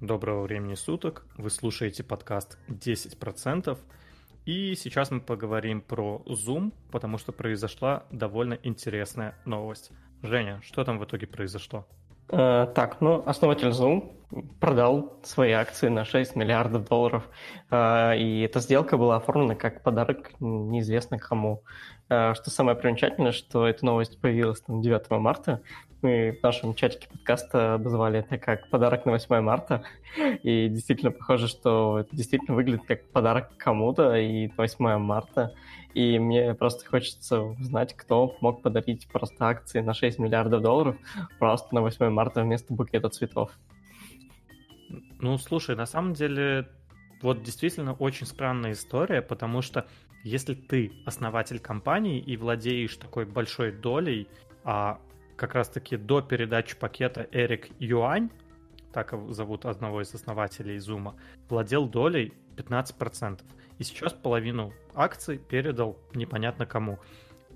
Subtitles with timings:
[0.00, 1.26] Доброго времени суток.
[1.36, 3.78] Вы слушаете подкаст 10%.
[4.46, 9.90] И сейчас мы поговорим про Zoom, потому что произошла довольно интересная новость.
[10.22, 11.86] Женя, что там в итоге произошло?
[12.30, 14.14] Э, так, ну, основатель Zoom
[14.58, 17.28] продал свои акции на 6 миллиардов долларов,
[17.70, 21.62] э, и эта сделка была оформлена как подарок неизвестно кому.
[22.08, 25.60] Э, что самое примечательное, что эта новость появилась там 9 марта,
[26.02, 29.82] мы в нашем чатике подкаста обозвали это как подарок на 8 марта,
[30.42, 35.54] и действительно похоже, что это действительно выглядит как подарок кому-то и 8 марта,
[35.94, 40.96] и мне просто хочется узнать, кто мог подарить просто акции на 6 миллиардов долларов
[41.38, 43.50] просто на 8 марта вместо букета цветов.
[45.20, 46.68] Ну, слушай, на самом деле,
[47.22, 49.86] вот действительно очень странная история, потому что
[50.24, 54.28] если ты основатель компании и владеешь такой большой долей,
[54.64, 54.98] а
[55.40, 58.28] как раз-таки до передачи пакета Эрик Юань,
[58.92, 61.16] так зовут одного из основателей Зума,
[61.48, 63.40] владел долей 15%.
[63.78, 66.98] И сейчас половину акций передал непонятно кому.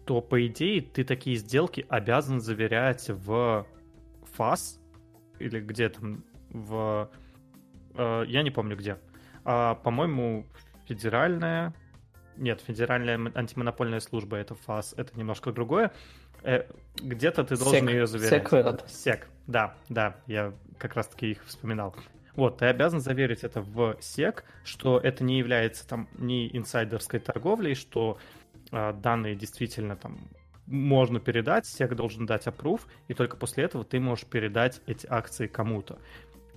[0.07, 3.67] То, по идее, ты такие сделки обязан заверять в
[4.33, 4.81] ФАС
[5.39, 7.11] или где там в...
[7.97, 8.97] Э, я не помню где.
[9.45, 10.47] А, по-моему,
[10.87, 11.75] федеральная...
[12.39, 15.93] Нет, федеральная антимонопольная служба это ФАС, это немножко другое.
[16.45, 16.65] Э,
[16.97, 17.91] где-то ты должен Сек.
[17.91, 18.49] ее заверять.
[18.49, 21.95] Сек, Сек, да, да, я как раз-таки их вспоминал.
[22.37, 27.75] Вот, ты обязан заверить это в сек, что это не является там ни инсайдерской торговлей,
[27.75, 28.19] что
[28.73, 30.29] э, данные действительно там
[30.67, 35.47] можно передать, сек должен дать approve, и только после этого ты можешь передать эти акции
[35.47, 35.99] кому-то.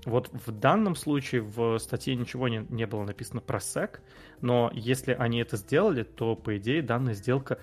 [0.05, 3.99] Вот в данном случае в статье ничего не, не было написано про SEC,
[4.41, 7.59] но если они это сделали, то, по идее, данная сделка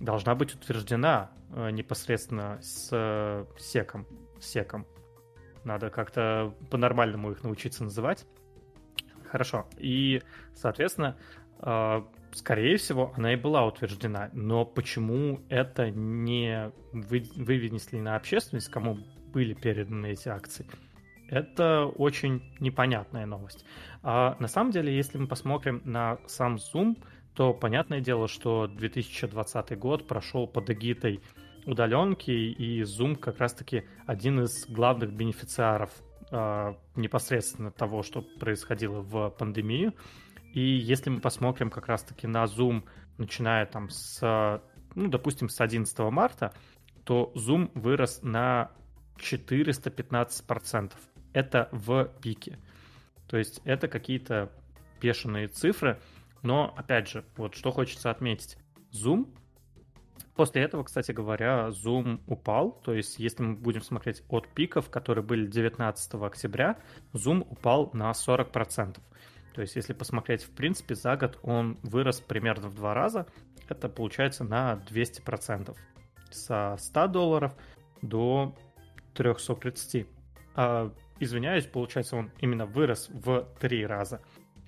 [0.00, 4.06] должна быть утверждена э, непосредственно с э, секом.
[4.40, 4.86] секом.
[5.64, 8.26] Надо как-то по-нормальному их научиться называть.
[9.30, 9.66] Хорошо.
[9.78, 10.22] И,
[10.54, 11.16] соответственно,
[11.60, 12.02] э,
[12.32, 14.30] скорее всего, она и была утверждена.
[14.32, 18.98] Но почему это не вы, вынесли на общественность, кому
[19.32, 20.66] были переданы эти акции?
[21.28, 23.64] Это очень непонятная новость.
[24.02, 26.96] А на самом деле, если мы посмотрим на сам Zoom,
[27.36, 31.20] то понятное дело, что 2020 год прошел под эгитой
[31.66, 35.90] удаленки, и Zoom как раз-таки один из главных бенефициаров
[36.30, 39.92] э, непосредственно того, что происходило в пандемию.
[40.54, 42.84] И если мы посмотрим как раз-таки на Zoom,
[43.18, 44.62] начиная там с,
[44.94, 46.54] ну, допустим, с 11 марта,
[47.04, 48.70] то Zoom вырос на
[49.18, 50.92] 415%.
[51.34, 52.58] Это в пике.
[53.28, 54.50] То есть это какие-то
[55.02, 56.00] бешеные цифры,
[56.42, 58.56] но, опять же, вот что хочется отметить.
[58.92, 59.26] Zoom
[60.36, 62.72] После этого, кстати говоря, Zoom упал.
[62.84, 66.78] То есть, если мы будем смотреть от пиков, которые были 19 октября,
[67.14, 68.98] Zoom упал на 40%.
[69.54, 73.26] То есть, если посмотреть, в принципе, за год он вырос примерно в два раза.
[73.68, 75.74] Это получается на 200%.
[76.30, 77.54] Со 100 долларов
[78.02, 78.54] до
[79.14, 80.06] 330.
[80.54, 84.20] А, извиняюсь, получается, он именно вырос в три раза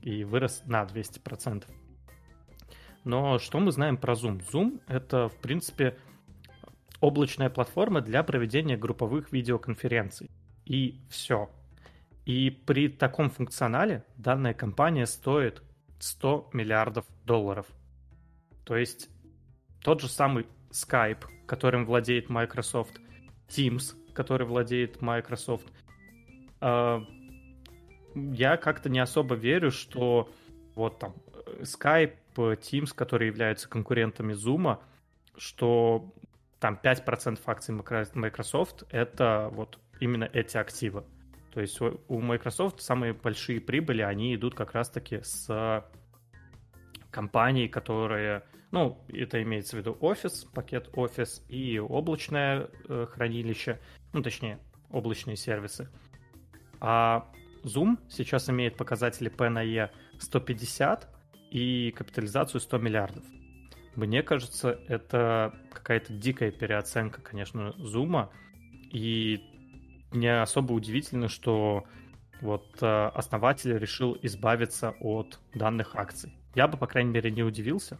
[0.09, 1.65] и вырос на 200%.
[3.05, 4.43] Но что мы знаем про Zoom?
[4.51, 5.99] Zoom— это, в принципе,
[7.01, 10.31] облачная платформа для проведения групповых видеоконференций.
[10.65, 11.51] И все.
[12.25, 15.63] И при таком функционале данная компания стоит
[15.99, 17.67] 100 миллиардов долларов.
[18.65, 19.11] То есть
[19.83, 22.99] тот же самый Skype, которым владеет Microsoft,
[23.49, 25.67] Teams, который владеет Microsoft,
[26.61, 27.03] а,
[28.33, 30.31] я как-то не особо верю, что
[30.75, 31.15] вот там
[31.61, 34.79] Skype, Teams, которые являются конкурентами Zoom,
[35.37, 36.13] что
[36.61, 37.75] там 5% акций
[38.15, 41.05] Microsoft— это вот именно эти активы.
[41.53, 45.85] То есть у Microsoft самые большие прибыли, они идут как раз-таки с
[47.11, 53.81] компаний, которые, ну, это имеется в виду офис, пакет офис и облачное э, хранилище,
[54.13, 54.59] ну, точнее,
[54.91, 55.89] облачные сервисы.
[56.81, 57.29] А
[57.69, 61.09] Zoom сейчас имеет показатели P на E 150
[61.51, 63.25] и капитализацию 100 миллиардов.
[63.95, 68.29] Мне кажется, это какая-то дикая переоценка, конечно, Zoom,
[68.93, 69.41] и
[70.13, 71.85] не особо удивительно, что
[72.41, 76.33] вот э, основатель решил избавиться от данных акций.
[76.55, 77.99] Я бы, по крайней мере, не удивился.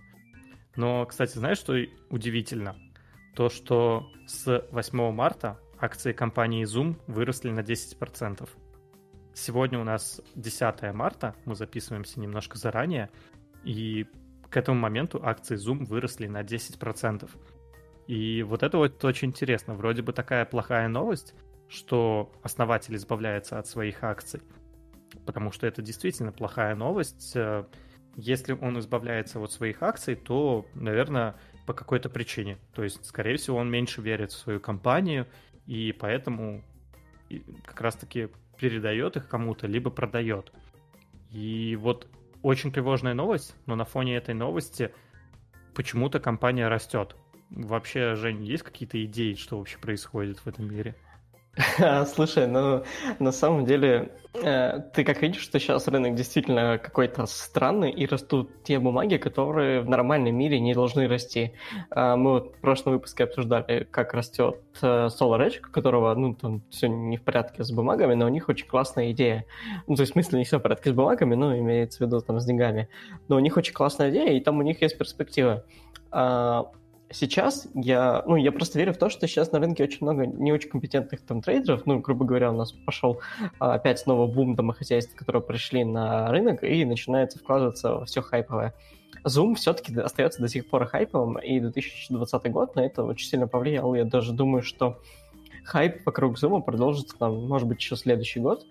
[0.77, 1.75] Но, кстати, знаешь, что
[2.11, 2.77] удивительно?
[3.35, 8.49] То, что с 8 марта акции компании Zoom выросли на 10%.
[9.39, 13.09] Сегодня у нас 10 марта, мы записываемся немножко заранее,
[13.63, 14.07] и
[14.51, 17.31] к этому моменту акции Zoom выросли на 10%.
[18.09, 19.75] И вот это вот очень интересно.
[19.75, 21.35] Вроде бы такая плохая новость,
[21.69, 24.43] что основатель избавляется от своих акций.
[25.25, 27.33] потому что это действительно плохая новость.
[27.35, 27.65] Э,
[28.17, 32.59] если он избавляется от своих акций, то, наверное, по какой-то причине.
[32.75, 35.27] То есть, скорее всего, он меньше верит в свою компанию,
[35.67, 36.65] и поэтому
[37.65, 40.53] как раз-таки передает их кому-то, либо продает.
[41.31, 42.09] И вот
[42.43, 44.93] очень тревожная новость, но на фоне этой новости
[45.75, 47.17] почему-то компания растет.
[47.51, 50.97] Вообще, Жень, есть какие-то идеи, что вообще происходит в этом мире?
[52.15, 52.85] Слушай, ну
[53.19, 58.63] на самом деле э, ты как видишь, что сейчас рынок действительно какой-то странный, и растут
[58.63, 61.53] те бумаги, которые в нормальном мире не должны расти.
[61.91, 66.63] Э, мы вот в прошлом выпуске обсуждали, как растет э, SolarEdge, у которого, ну, там
[66.71, 69.45] все не в порядке с бумагами, но у них очень классная идея.
[69.87, 72.21] Ну, то есть, в смысле, не все в порядке с бумагами, но имеется в виду
[72.21, 72.89] там с деньгами.
[73.29, 75.65] Но у них очень классная идея, и там у них есть перспектива.
[77.09, 80.27] А, сейчас я, ну, я просто верю в то, что сейчас на рынке очень много
[80.27, 81.87] не очень компетентных там трейдеров.
[81.87, 83.21] Ну, грубо говоря, у нас пошел
[83.59, 88.75] а, опять снова бум домохозяйств, которые пришли на рынок и начинается вкладываться во все хайповое.
[89.25, 93.95] Zoom все-таки остается до сих пор хайповым, и 2020 год на это очень сильно повлиял.
[93.95, 95.01] Я даже думаю, что
[95.65, 98.67] хайп вокруг Zoom продолжится там, может быть, еще следующий год.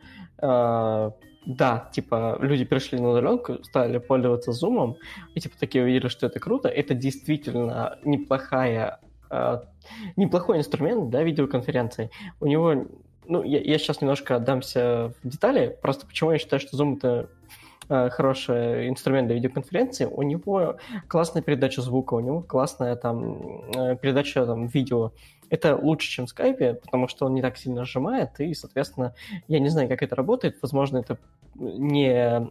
[1.47, 4.95] Да, типа, люди пришли на удаленку, стали пользоваться Zoom,
[5.33, 6.67] и типа такие увидели, что это круто.
[6.67, 8.99] Это действительно неплохая,
[9.29, 9.61] э,
[10.17, 12.11] неплохой инструмент, да, видеоконференции.
[12.41, 12.88] У него,
[13.25, 17.29] ну, я, я сейчас немножко отдамся в детали, просто почему я считаю, что Zoom это
[17.88, 20.75] э, хороший инструмент для видеоконференции, у него
[21.07, 25.13] классная передача звука, у него классная там э, передача там видео,
[25.49, 29.13] это лучше, чем в скайпе, потому что он не так сильно сжимает, и, соответственно,
[29.47, 30.57] я не знаю, как это работает.
[30.61, 31.17] Возможно, это
[31.55, 32.49] не...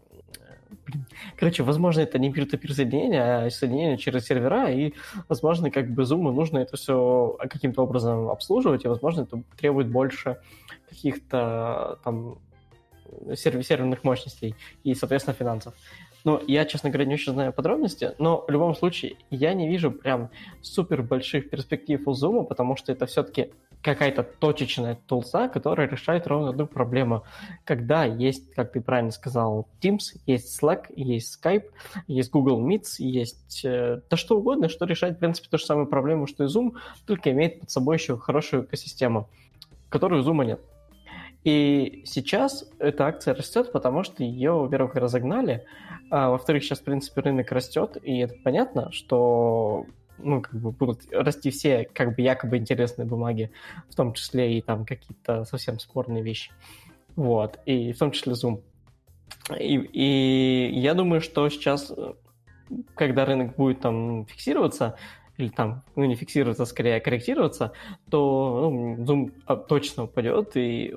[1.37, 4.95] Короче, возможно, это не peer-to-peer соединение, а соединение через сервера, и,
[5.29, 10.39] возможно, как бы Zoom нужно это все каким-то образом обслуживать, и, возможно, это требует больше
[10.89, 12.39] каких-то там
[13.35, 14.55] серверных мощностей
[14.85, 15.75] и, соответственно, финансов.
[16.27, 19.93] Ну, я, честно говоря, не очень знаю подробности, но в любом случае я не вижу
[19.93, 20.29] прям
[20.61, 26.49] супер больших перспектив у Zoom, потому что это все-таки какая-то точечная тулса, которая решает ровно
[26.49, 27.23] одну проблему.
[27.63, 31.71] Когда есть, как ты правильно сказал, Teams, есть Slack, есть Skype,
[32.09, 35.87] есть Google Meets, есть э, да что угодно, что решает, в принципе, ту же самую
[35.87, 36.73] проблему, что и Zoom,
[37.07, 39.29] только имеет под собой еще хорошую экосистему,
[39.91, 40.61] которую у Zoom нет.
[41.47, 45.65] И сейчас эта акция растет, потому что ее, во-первых, разогнали,
[46.11, 49.87] а во-вторых, сейчас, в принципе, рынок растет, и это понятно, что
[50.19, 53.53] ну, как бы будут расти все, как бы, якобы интересные бумаги,
[53.89, 56.51] в том числе и там какие-то совсем спорные вещи.
[57.15, 58.61] Вот, и в том числе Zoom.
[59.57, 61.93] И, и я думаю, что сейчас,
[62.97, 64.97] когда рынок будет там фиксироваться,
[65.37, 67.71] или там, ну, не фиксироваться, а скорее корректироваться,
[68.11, 70.93] то ну, Zoom а, точно упадет, и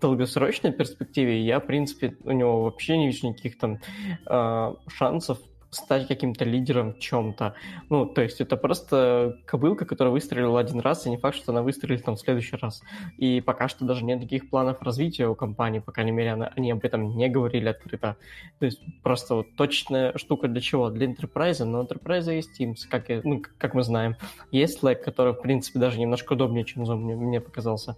[0.00, 3.78] долгосрочной перспективе я, в принципе, у него вообще не вижу никаких там
[4.26, 5.38] э, шансов
[5.70, 7.54] стать каким-то лидером в чем-то.
[7.88, 11.62] Ну, то есть это просто кобылка, которая выстрелила один раз, и не факт, что она
[11.62, 12.82] выстрелит там в следующий раз.
[13.18, 16.72] И пока что даже нет никаких планов развития у компании, по крайней мере, она, они
[16.72, 18.16] об этом не говорили открыто.
[18.58, 20.90] То есть просто вот точная штука для чего?
[20.90, 24.16] Для enterprise, но enterprise есть Teams, как, и, ну, как мы знаем.
[24.50, 27.96] Есть Slack, который, в принципе, даже немножко удобнее, чем Zoom, мне, мне показался.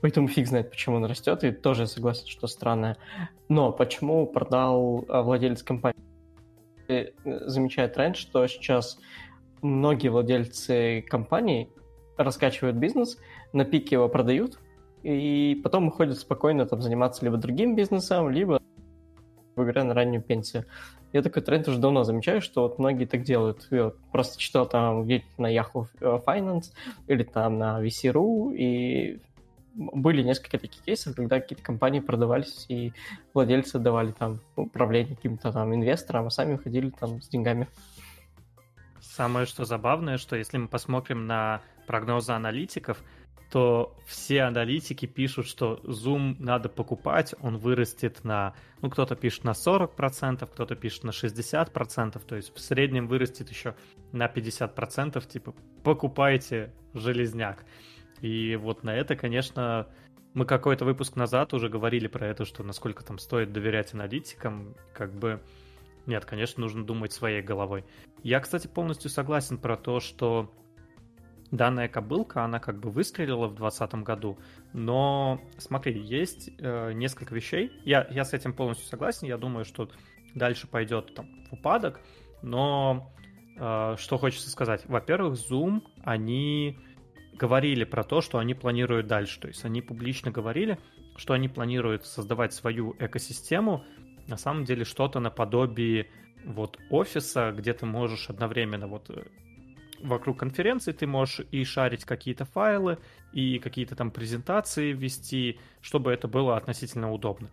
[0.00, 2.96] Поэтому фиг знает, почему он растет, и тоже согласен, что странное.
[3.48, 5.96] Но почему продал а, владелец компании?
[6.88, 8.98] Э, замечает тренд, что сейчас
[9.62, 11.70] многие владельцы компаний
[12.16, 13.18] раскачивают бизнес,
[13.52, 14.58] на пике его продают,
[15.02, 18.60] и потом уходят спокойно там заниматься либо другим бизнесом, либо
[19.56, 20.66] говоря на раннюю пенсию.
[21.12, 23.66] Я такой тренд уже давно замечаю, что вот многие так делают.
[23.70, 26.72] Я вот просто читал там где-то на Yahoo Finance
[27.06, 29.20] или там на VC.ru, и
[29.76, 32.92] были несколько таких кейсов, когда какие-то компании продавались, и
[33.34, 37.68] владельцы давали там управление каким-то там инвесторам, а сами уходили там с деньгами.
[39.00, 43.02] Самое что забавное, что если мы посмотрим на прогнозы аналитиков,
[43.50, 49.50] то все аналитики пишут, что Zoom надо покупать, он вырастет на, ну, кто-то пишет на
[49.50, 53.76] 40%, кто-то пишет на 60%, то есть в среднем вырастет еще
[54.12, 55.54] на 50%, типа,
[55.84, 57.64] покупайте железняк.
[58.20, 59.86] И вот на это, конечно,
[60.34, 65.12] мы какой-то выпуск назад уже говорили про это, что насколько там стоит доверять аналитикам, как
[65.12, 65.40] бы...
[66.06, 67.84] Нет, конечно, нужно думать своей головой.
[68.22, 70.52] Я, кстати, полностью согласен про то, что
[71.50, 74.38] данная кобылка, она как бы выстрелила в 2020 году,
[74.72, 77.72] но смотри, есть э, несколько вещей.
[77.84, 79.90] Я, я с этим полностью согласен, я думаю, что
[80.34, 82.00] дальше пойдет там в упадок,
[82.42, 83.12] но
[83.58, 84.84] э, что хочется сказать.
[84.86, 86.78] Во-первых, Zoom, они
[87.38, 89.40] говорили про то, что они планируют дальше.
[89.40, 90.78] То есть они публично говорили
[91.16, 93.84] что они планируют создавать свою экосистему,
[94.26, 96.08] на самом деле что-то наподобие
[96.44, 99.24] вот офиса, где ты можешь одновременно вот э,
[100.00, 102.98] вокруг конференции ты можешь и шарить какие-то файлы,
[103.32, 107.50] и какие-то там презентации вести, чтобы это было относительно удобно.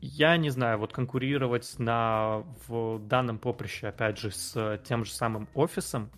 [0.00, 5.48] Я не знаю, вот конкурировать на в данном поприще, опять же, с тем же самым
[5.54, 6.10] офисом,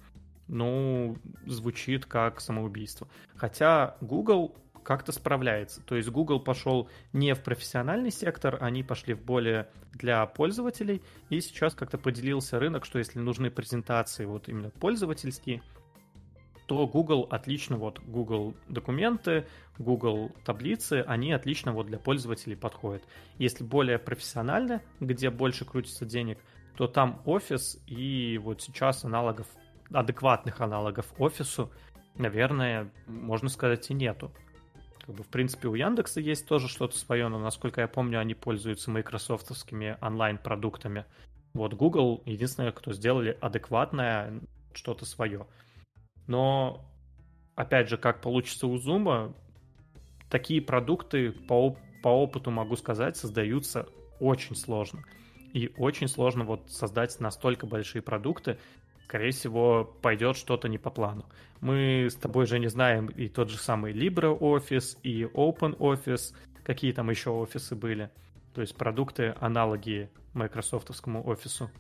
[0.49, 3.09] ну, звучит как самоубийство.
[3.37, 5.81] Хотя Google как-то справляется.
[5.83, 11.41] То есть Google пошел не в профессиональный сектор, они пошли в более для пользователей, и
[11.41, 15.63] сейчас как-то поделился рынок, что если нужны презентации вот именно пользовательские,
[16.67, 19.47] то Google отлично, вот Google документы,
[19.79, 23.03] Google таблицы, они отлично вот для пользователей подходят.
[23.39, 26.39] Если более профессионально, где больше крутится денег,
[26.77, 29.47] то там офис и вот сейчас аналогов,
[29.93, 31.71] адекватных аналогов офису,
[32.17, 34.33] наверное, можно сказать и нету.
[35.05, 38.35] Как бы, в принципе, у Яндекса есть тоже что-то свое, но, насколько я помню, они
[38.35, 41.05] пользуются майкрософтовскими онлайн-продуктами.
[41.53, 44.41] Вот Google единственное, кто сделали адекватное
[44.73, 45.47] что-то свое.
[46.27, 46.85] Но,
[47.55, 49.35] опять же, как получится у Zoom,
[50.31, 53.87] такие продукты по, по опыту, могу сказать, создаются
[54.21, 55.05] очень сложно.
[55.53, 58.59] И очень сложно вот создать настолько большие продукты,
[59.05, 61.25] скорее всего, пойдет что-то не по плану.
[61.61, 67.11] Мы с тобой же не знаем и тот же самый LibreOffice, и OpenOffice, какие там
[67.11, 68.11] еще офисы были.
[68.55, 71.71] То есть продукты, аналоги майкрософтовскому офису.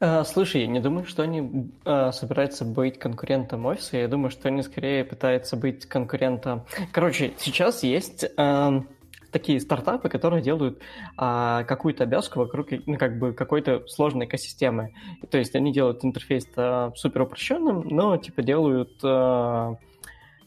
[0.00, 3.98] А, слушай, я не думаю, что они а, собираются быть конкурентом офиса.
[3.98, 6.64] Я думаю, что они скорее пытаются быть конкурентом.
[6.92, 8.82] Короче, сейчас есть а,
[9.30, 10.80] такие стартапы, которые делают
[11.16, 14.94] а, какую-то обвязку вокруг ну, как бы какой-то сложной экосистемы.
[15.30, 19.76] То есть они делают интерфейс а, супер упрощенным, но типа делают а,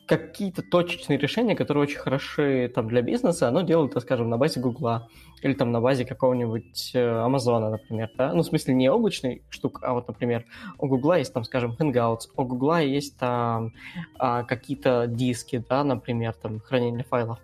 [0.05, 5.07] какие-то точечные решения, которые очень хороши там для бизнеса, оно делают, скажем, на базе Гугла
[5.41, 8.33] или там на базе какого-нибудь э, Амазона, например, да?
[8.33, 10.45] Ну, в смысле, не облачный штук, а вот, например,
[10.77, 13.73] у Гугла есть там, скажем, Hangouts, у Гугла есть там
[14.17, 17.39] а, какие-то диски, да, например, там хранение файлов.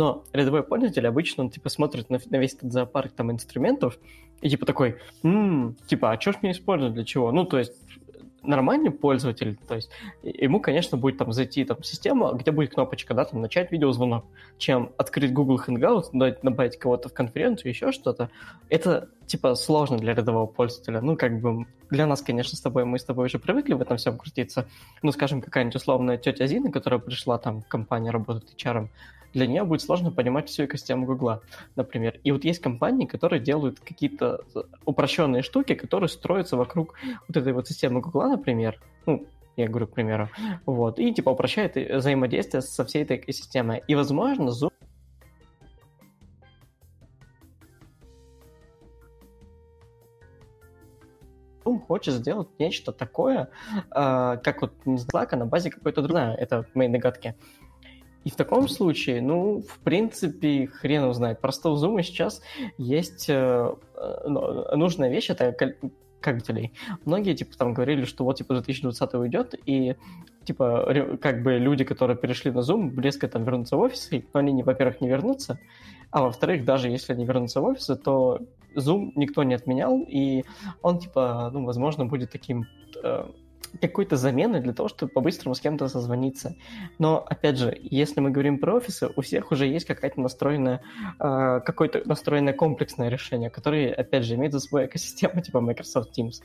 [0.00, 3.98] Но рядовой пользователь обычно, он, типа, смотрит на, на весь этот зоопарк там инструментов
[4.40, 7.30] и, типа, такой, м-м, типа, а что ж мне использовать, для чего?
[7.32, 7.74] Ну, то есть,
[8.42, 9.90] нормальный пользователь, то есть
[10.22, 14.24] ему, конечно, будет там зайти там система, где будет кнопочка, да, там начать видеозвонок,
[14.56, 16.04] чем открыть Google Hangout,
[16.42, 18.30] добавить кого-то в конференцию, еще что-то.
[18.70, 21.02] Это типа сложно для рядового пользователя.
[21.02, 23.98] Ну, как бы для нас, конечно, с тобой, мы с тобой уже привыкли в этом
[23.98, 24.66] всем крутиться.
[25.02, 28.88] Ну, скажем, какая-нибудь условная тетя Зина, которая пришла там в компанию работать HR,
[29.32, 31.42] для нее будет сложно понимать всю экосистему Гугла,
[31.76, 32.20] например.
[32.24, 34.44] И вот есть компании, которые делают какие-то
[34.84, 36.94] упрощенные штуки, которые строятся вокруг
[37.28, 38.80] вот этой вот системы Гугла, например.
[39.06, 40.28] Ну, я говорю, к примеру.
[40.66, 40.98] Вот.
[40.98, 43.82] И типа упрощает взаимодействие со всей этой экосистемой.
[43.86, 44.70] И, возможно, Zoom
[51.86, 56.66] хочет сделать нечто такое, э, как вот не Slack, а на базе какой-то другой, это
[56.74, 57.34] мои догадки.
[58.24, 61.40] И в таком случае, ну, в принципе, хрен узнает.
[61.40, 62.42] Просто у Zoom сейчас
[62.76, 64.28] есть э, э
[64.76, 65.54] нужная вещь, это
[66.20, 66.72] кабелей.
[67.04, 69.96] Многие, типа, там говорили, что вот, типа, 2020 уйдет, и,
[70.44, 74.62] типа, как бы люди, которые перешли на Zoom, близко там вернутся в офисы, но они,
[74.62, 75.58] во-первых, не вернутся,
[76.10, 78.40] а во-вторых, даже если они вернутся в офисы, то
[78.76, 80.44] Zoom никто не отменял, и
[80.82, 82.66] он, типа, ну, возможно, будет таким
[83.02, 83.24] э,
[83.80, 86.56] какой-то замены для того, чтобы по-быстрому с кем-то созвониться.
[86.98, 90.82] Но, опять же, если мы говорим про офисы, у всех уже есть какая-то настроенная,
[91.18, 96.42] э, какое-то настроенное комплексное решение, которое, опять же, имеет за собой экосистему типа Microsoft Teams.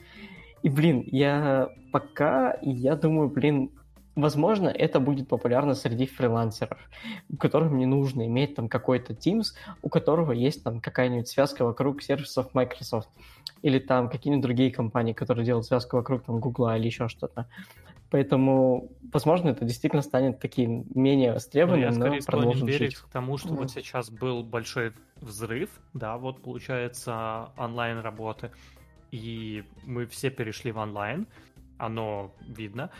[0.64, 3.72] И, блин, я пока, я думаю, блин,
[4.16, 6.80] Возможно, это будет популярно среди фрилансеров,
[7.38, 9.48] которым не нужно иметь там какой-то Teams,
[9.82, 13.10] у которого есть там какая-нибудь связка вокруг сервисов Microsoft,
[13.62, 17.48] или там какие-нибудь другие компании, которые делают связку вокруг там Google или еще что-то.
[18.12, 23.38] Поэтому, возможно, это действительно станет таким менее востребованным, ну, я но продолжим верить к тому,
[23.38, 23.58] что mm.
[23.58, 28.52] вот сейчас был большой взрыв, да, вот получается онлайн работы,
[29.12, 31.28] и мы все перешли в онлайн,
[31.78, 32.92] оно видно,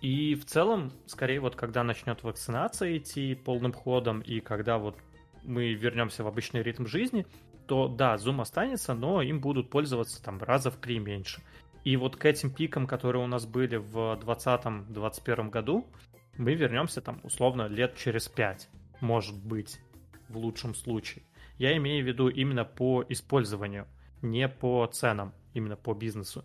[0.00, 4.96] и в целом, скорее вот когда начнет вакцинация идти полным ходом, и когда вот
[5.44, 7.26] мы вернемся в обычный ритм жизни,
[7.72, 11.40] то да, Zoom останется, но им будут пользоваться там раза в три меньше.
[11.84, 15.86] И вот к этим пикам, которые у нас были в 2020-2021 году,
[16.36, 18.68] мы вернемся там условно лет через пять,
[19.00, 19.80] может быть,
[20.28, 21.24] в лучшем случае.
[21.56, 23.86] Я имею в виду именно по использованию,
[24.20, 26.44] не по ценам, именно по бизнесу.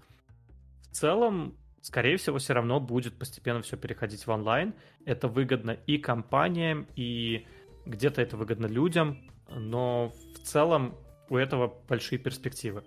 [0.80, 4.74] В целом, скорее всего, все равно будет постепенно все переходить в онлайн.
[5.04, 7.46] Это выгодно и компаниям, и
[7.86, 10.96] где-то это выгодно людям, но в целом
[11.30, 12.84] у этого большие перспективы.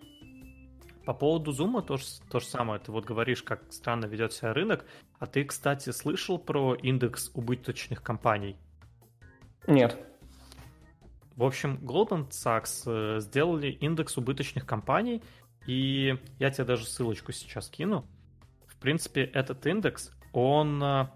[1.05, 1.99] По поводу Zoom то,
[2.31, 2.81] то же самое.
[2.81, 4.85] Ты вот говоришь, как странно ведет себя рынок.
[5.19, 8.57] А ты, кстати, слышал про индекс убыточных компаний?
[9.67, 9.99] Нет.
[11.37, 15.23] В общем, Goldman Sachs э, сделали индекс убыточных компаний,
[15.67, 18.07] и я тебе даже ссылочку сейчас кину.
[18.67, 21.09] В принципе, этот индекс, он э,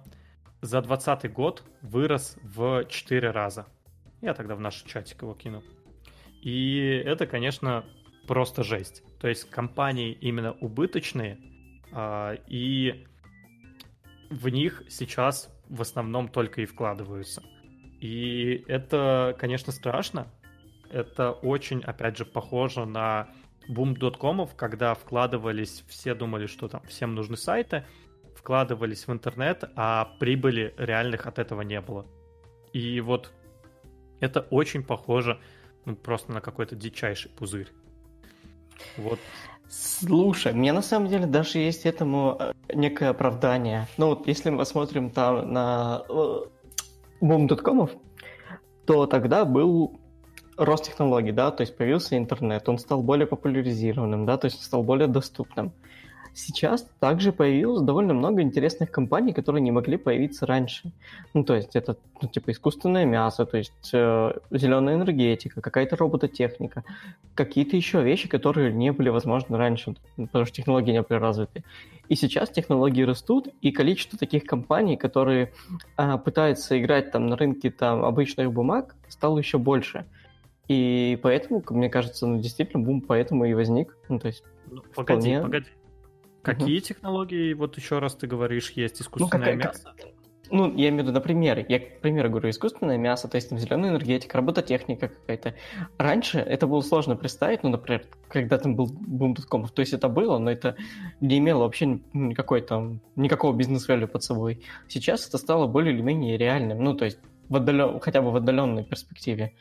[0.63, 3.67] за 2020 год вырос в 4 раза.
[4.23, 5.63] Я тогда в наш чатик его кину.
[6.45, 7.87] И это, конечно,
[8.29, 9.03] просто жесть.
[9.19, 11.39] То есть компании именно убыточные,
[11.91, 13.07] а, и
[14.29, 17.43] в них сейчас в основном только и вкладываются.
[17.99, 20.31] И это, конечно, страшно.
[20.91, 23.31] Это очень, опять же, похоже на
[23.67, 27.87] бум доткомов, когда вкладывались, все думали, что там всем нужны сайты,
[28.37, 32.07] вкладывались в интернет, а прибыли реальных от этого не было.
[32.75, 33.33] И вот
[34.21, 35.41] это очень похоже
[35.85, 37.69] ну, просто на какой-то дичайший пузырь.
[38.97, 39.19] Вот.
[39.69, 43.89] Слушай, мне на самом деле даже есть этому э, некое оправдание.
[43.97, 46.05] Ну вот если мы посмотрим там на
[47.21, 47.89] boom.com, э,
[48.87, 49.99] то тогда был
[50.57, 54.83] рост технологий, да, то есть появился интернет, он стал более популяризированным, да, то есть стал
[54.83, 55.73] более доступным.
[56.35, 60.91] Сейчас также появилось довольно много интересных компаний, которые не могли появиться раньше.
[61.33, 66.83] Ну, то есть это, ну, типа, искусственное мясо, то есть э, зеленая энергетика, какая-то робототехника,
[67.37, 71.63] какие-то еще вещи, которые не были возможны раньше, потому что технологии не были развиты.
[72.09, 75.53] И сейчас технологии растут, и количество таких компаний, которые
[75.97, 80.05] э, пытаются играть там на рынке там обычных бумаг, стало еще больше.
[80.67, 83.97] И поэтому, мне кажется, ну, действительно бум поэтому и возник.
[84.09, 85.41] Ну, то есть, ну, погоди, вполне...
[85.41, 85.67] погоди.
[86.45, 86.85] Какие угу.
[86.85, 89.95] технологии, вот еще раз ты говоришь, есть ну, искусственное ну, как, мясо?
[90.51, 91.65] ну, я имею в виду на примере.
[91.69, 95.55] Я, к примеру, говорю, искусственное мясо, то есть там зеленая энергетика, робототехника какая-то.
[95.99, 99.73] Раньше это было сложно представить, ну, например, когда там был бум доткомов.
[99.73, 100.77] То есть это было, но это
[101.21, 104.63] не имело вообще никакой там, никакого бизнес-валю под собой.
[104.89, 108.01] Сейчас это стало более или менее реальным, ну, то есть в отдален...
[108.01, 109.55] хотя бы в отдаленной перспективе.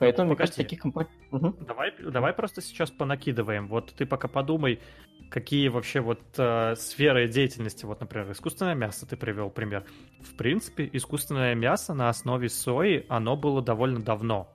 [0.00, 1.10] Поэтому, ну, мне кажется, таких компаний...
[1.30, 1.56] Угу.
[1.68, 3.68] Давай, давай просто сейчас понакидываем.
[3.68, 4.80] Вот ты пока подумай,
[5.30, 9.84] какие вообще вот э, сферы деятельности, вот, например, искусственное мясо ты привел пример.
[10.20, 14.48] В принципе, искусственное мясо на основе сои, оно было довольно давно.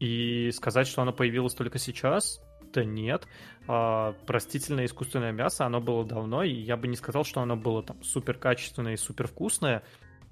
[0.00, 2.42] И сказать, что оно появилось только сейчас,
[2.74, 3.28] да нет.
[3.68, 7.84] А, простительное искусственное мясо, оно было давно, и я бы не сказал, что оно было
[7.84, 9.84] там супер качественное и супер вкусное,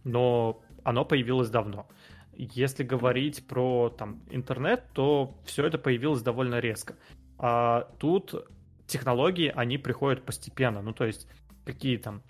[0.03, 1.87] но оно появилось давно.
[2.35, 6.97] Если говорить про там, интернет, то все это появилось довольно резко.
[7.39, 8.47] А тут
[8.87, 10.83] технологии, они приходят постепенно.
[10.83, 11.29] Ну, то есть,
[11.65, 12.23] какие там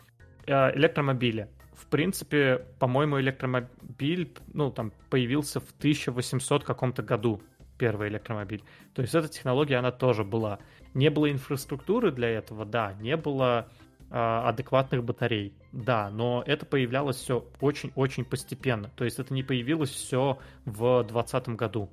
[0.46, 1.48] э, электромобили.
[1.74, 7.42] В принципе, по-моему, электромобиль, ну, там, появился в 1800 каком-то году,
[7.78, 8.62] первый электромобиль.
[8.94, 10.58] То есть, эта технология, она тоже была.
[10.94, 13.68] Не было инфраструктуры для этого, да, не было
[14.10, 15.54] адекватных батарей.
[15.72, 18.90] Да, но это появлялось все очень-очень постепенно.
[18.96, 21.90] То есть это не появилось все в 2020 году.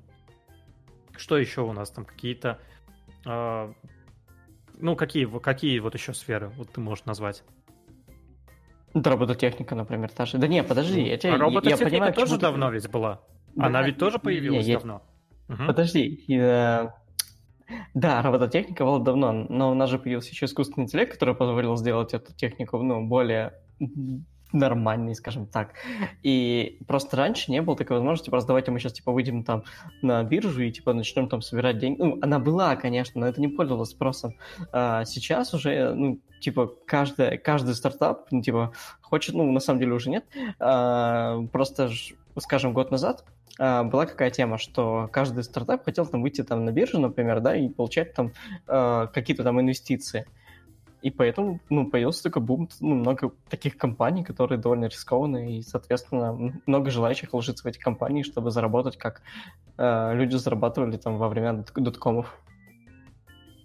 [1.16, 2.04] Что еще у нас там?
[2.04, 2.58] Какие-то...
[3.26, 3.72] Э,
[4.74, 7.44] ну, какие, какие вот еще сферы вот ты можешь назвать?
[8.94, 10.38] Да, робототехника, например, та же.
[10.38, 13.20] Да не, подожди, я, тебя, а робототехника я понимаю, тоже давно ведь была.
[13.54, 15.02] Да, Она ведь тоже появилась не, давно.
[15.48, 15.66] Угу.
[15.66, 16.94] Подожди, я,
[17.94, 22.14] да, робототехника была давно, но у нас же появился еще искусственный интеллект, который позволил сделать
[22.14, 23.54] эту технику ну, более
[24.52, 25.74] нормальный, скажем так.
[26.22, 29.64] И просто раньше не было такой возможности, просто давайте мы сейчас, типа, выйдем там
[30.02, 32.00] на биржу и, типа, начнем там собирать деньги.
[32.00, 34.36] Ну, она была, конечно, но это не пользовалось спросом.
[34.72, 38.72] А сейчас уже, ну, типа, каждый, каждый стартап, ну, типа,
[39.02, 40.24] хочет, ну, на самом деле уже нет,
[40.58, 41.90] а, просто,
[42.38, 43.24] скажем, год назад
[43.58, 47.68] была какая тема, что каждый стартап хотел там выйти там на биржу, например, да, и
[47.68, 48.32] получать там
[48.68, 50.26] э, какие-то там инвестиции.
[51.00, 56.52] И поэтому ну, появился такой бум, ну, много таких компаний, которые довольно рискованные, и, соответственно,
[56.66, 59.22] много желающих вложиться в эти компании, чтобы заработать, как
[59.76, 62.40] э, люди зарабатывали там во время доткомов.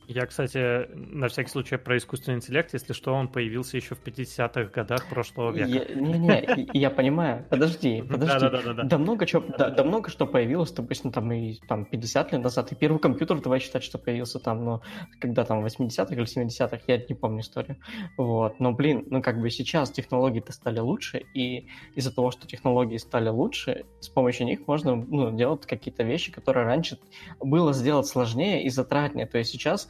[0.07, 4.65] Я, кстати, на всякий случай про искусственный интеллект, если что, он появился еще в 50-х
[4.65, 5.93] годах прошлого века.
[5.95, 7.45] Не-не, я понимаю.
[7.49, 8.47] Подожди, подожди.
[8.83, 12.71] Да много чего, да, да много что появилось, допустим, там и там 50 лет назад.
[12.71, 14.81] И первый компьютер, давай считать, что появился там, ну,
[15.19, 17.77] когда там в 80-х или 70-х, я не помню историю.
[18.17, 18.59] Вот.
[18.59, 23.29] Но, блин, ну как бы сейчас технологии-то стали лучше, и из-за того, что технологии стали
[23.29, 26.99] лучше, с помощью них можно ну, делать какие-то вещи, которые раньше
[27.39, 29.27] было сделать сложнее и затратнее.
[29.27, 29.87] То есть сейчас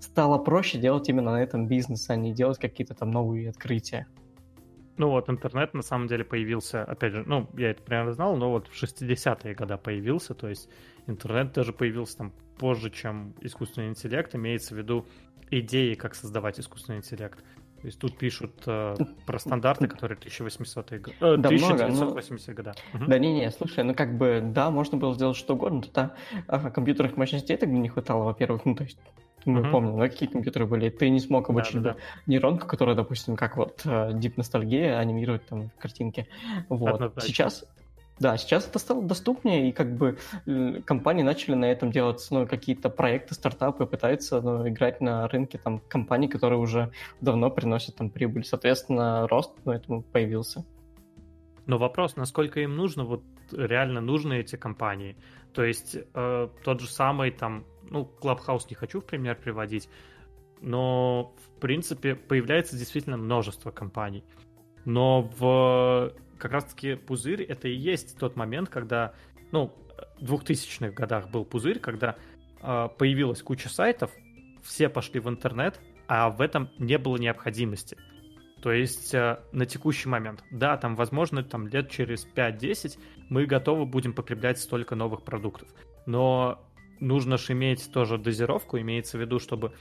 [0.00, 4.06] стало проще делать именно на этом бизнес, а не делать какие-то там новые открытия.
[4.96, 8.50] Ну вот, интернет на самом деле появился, опять же, ну, я это примерно знал, но
[8.50, 10.68] вот в 60-е годы появился, то есть
[11.06, 15.06] интернет даже появился там позже, чем искусственный интеллект, имеется в виду
[15.50, 17.38] идеи, как создавать искусственный интеллект.
[17.80, 21.16] То есть тут пишут э, про стандарты, которые 1800-е годы.
[21.20, 22.72] Э, да 1980-е годы.
[22.94, 23.04] Угу.
[23.06, 26.14] Да не-не, слушай, ну как бы, да, можно было сделать что угодно, да,
[26.48, 28.98] а, компьютерных мощностей тогда не хватало, во-первых, ну то есть
[29.44, 29.70] мы uh-huh.
[29.70, 30.90] помним, да, какие компьютеры были.
[30.90, 32.00] Ты не смог обучить да, да, да.
[32.26, 36.26] нейронку, которая, допустим, как вот Deep Nostalgia анимирует там картинки.
[36.68, 36.94] Вот.
[36.94, 37.28] Однозначно.
[37.28, 37.64] Сейчас
[38.18, 42.46] да, сейчас это стало доступнее, и как бы э, компании начали на этом делать ну,
[42.46, 48.10] какие-то проекты, стартапы, пытаются ну, играть на рынке там компаний, которые уже давно приносят там
[48.10, 48.44] прибыль.
[48.44, 50.64] Соответственно, рост ну, этому появился.
[51.66, 53.22] Но вопрос, насколько им нужно, вот
[53.52, 55.16] реально нужны эти компании.
[55.54, 59.88] То есть э, тот же самый там, ну, Clubhouse не хочу в пример приводить,
[60.60, 64.24] но в принципе появляется действительно множество компаний.
[64.84, 69.14] Но в как раз-таки пузырь это и есть тот момент, когда,
[69.50, 69.74] ну,
[70.20, 72.16] в 2000-х годах был пузырь, когда
[72.62, 74.10] э, появилась куча сайтов,
[74.62, 77.96] все пошли в интернет, а в этом не было необходимости.
[78.62, 82.98] То есть э, на текущий момент, да, там, возможно, там лет через 5-10
[83.28, 85.68] мы готовы будем потреблять столько новых продуктов.
[86.06, 86.67] Но
[87.00, 89.72] нужно же иметь тоже дозировку, имеется в виду, чтобы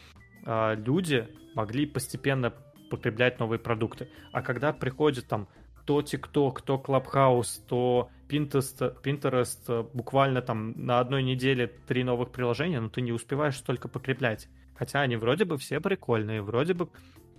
[0.46, 2.54] э, люди могли постепенно
[2.90, 4.10] потреблять новые продукты.
[4.32, 5.48] А когда приходит там
[5.86, 12.32] то TikTok, то Clubhouse, то Pinterest, Pinterest э, буквально там на одной неделе три новых
[12.32, 14.50] приложения, но ты не успеваешь столько потреблять.
[14.76, 16.90] Хотя они вроде бы все прикольные, вроде бы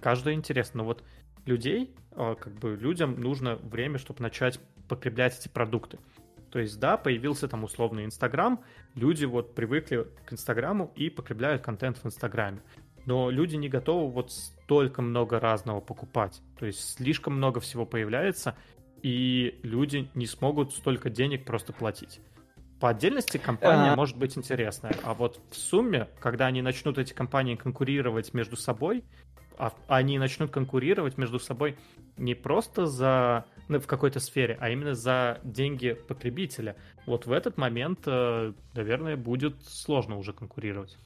[0.01, 0.79] каждое интересно.
[0.79, 1.05] Но вот
[1.45, 5.99] людей, э, как бы людям нужно время, чтобы начать потреблять эти продукты.
[6.51, 8.63] То есть, да, появился там условный Инстаграм,
[8.95, 12.63] люди вот привыкли к Инстаграму и потребляют контент в Инстаграме.
[13.07, 16.41] Но люди не готовы вот столько много разного покупать.
[16.59, 18.57] То есть слишком много всего появляется,
[19.03, 22.21] и люди не смогут столько денег просто платить.
[22.81, 23.97] По отдельности компания а...
[23.97, 29.05] может быть интересная, а вот в сумме, когда они начнут эти компании конкурировать между собой,
[29.59, 31.77] а они начнут конкурировать между собой
[32.17, 36.77] не просто за в какой-то сфере, а именно за деньги потребителя.
[37.07, 40.97] Вот в этот момент, э, наверное, будет сложно уже конкурировать.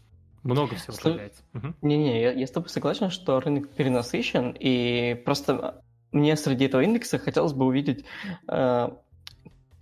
[0.45, 1.11] Много всего Слу...
[1.11, 1.43] появляется.
[1.83, 7.19] Не-не, я, я с тобой согласен, что рынок перенасыщен, и просто мне среди этого индекса
[7.19, 8.05] хотелось бы увидеть,
[8.49, 8.89] э,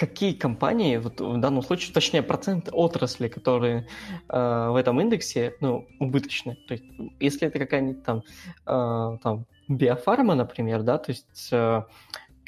[0.00, 3.86] какие компании, вот в данном случае, точнее, процент отрасли, которые
[4.30, 6.56] э, в этом индексе, ну, убыточны.
[6.68, 6.84] То есть,
[7.20, 8.22] если это какая-нибудь там,
[8.66, 11.82] э, там биофарма, например, да, то есть э,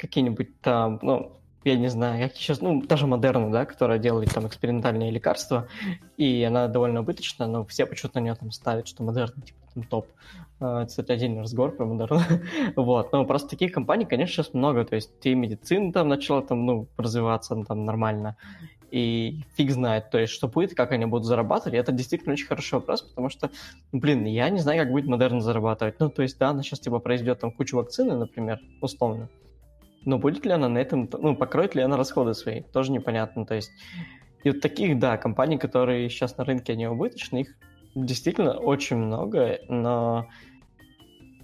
[0.03, 1.31] какие-нибудь там, ну,
[1.63, 5.67] я не знаю, как сейчас, ну, даже Модерна, да, которая делает там экспериментальные лекарства,
[6.17, 9.83] и она довольно убыточна, но все почему-то на нее там ставят, что Модерна, типа, там
[9.83, 10.07] топ.
[10.59, 12.21] А, кстати, отдельный разговор про Модерна.
[12.75, 16.65] вот, но просто таких компаний, конечно, сейчас много, то есть и медицина там начала там,
[16.65, 18.35] ну, развиваться там нормально,
[18.91, 22.45] и фиг знает, то есть что будет, как они будут зарабатывать, и это действительно очень
[22.45, 23.49] хороший вопрос, потому что,
[23.91, 25.99] блин, я не знаю, как будет Модерна зарабатывать.
[25.99, 29.29] Ну, то есть, да, она сейчас, типа, произведет там кучу вакцины, например, условно,
[30.05, 33.45] но будет ли она на этом, ну, покроет ли она расходы свои, тоже непонятно.
[33.45, 33.71] То есть,
[34.43, 37.55] и вот таких, да, компаний, которые сейчас на рынке, они убыточны, их
[37.95, 40.27] действительно очень много, но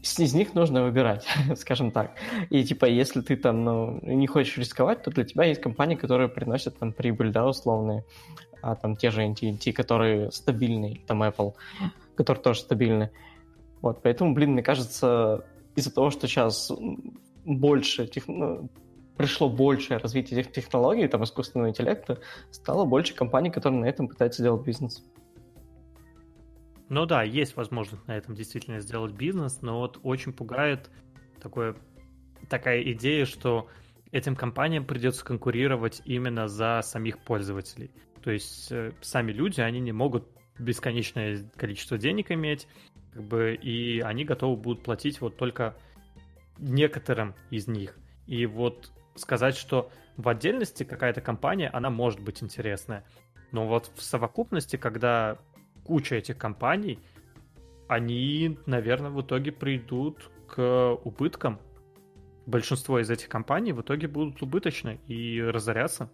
[0.02, 2.16] из них нужно выбирать, скажем так.
[2.50, 6.30] И типа, если ты там ну, не хочешь рисковать, то для тебя есть компании, которые
[6.30, 8.04] приносят там прибыль, да, условные,
[8.62, 11.54] а там те же NTT, которые стабильные, там Apple,
[12.16, 13.12] которые тоже стабильны.
[13.82, 15.46] Вот, поэтому, блин, мне кажется,
[15.76, 16.72] из-за того, что сейчас
[17.46, 18.28] больше, тех...
[18.28, 18.70] ну,
[19.18, 22.22] пришло большее развитие этих технологий, там, искусственного интеллекта,
[22.52, 25.04] стало больше компаний, которые на этом пытаются делать бизнес.
[26.88, 30.90] Ну да, есть возможность на этом действительно сделать бизнес, но вот очень пугает
[31.42, 31.76] такое,
[32.50, 33.68] такая идея, что
[34.12, 37.92] этим компаниям придется конкурировать именно за самих пользователей.
[38.24, 42.68] То есть э, сами люди, они не могут бесконечное количество денег иметь,
[43.14, 45.76] как бы, и они готовы будут платить вот только
[46.60, 47.98] некоторым из них.
[48.28, 53.04] И вот сказать, что в отдельности какая-то компания, она может быть интересная.
[53.52, 55.38] Но вот в совокупности, когда
[55.84, 57.00] куча этих компаний,
[57.88, 61.60] они, наверное, в итоге придут к убыткам.
[62.46, 66.12] Большинство из этих компаний в итоге будут убыточны и разорятся.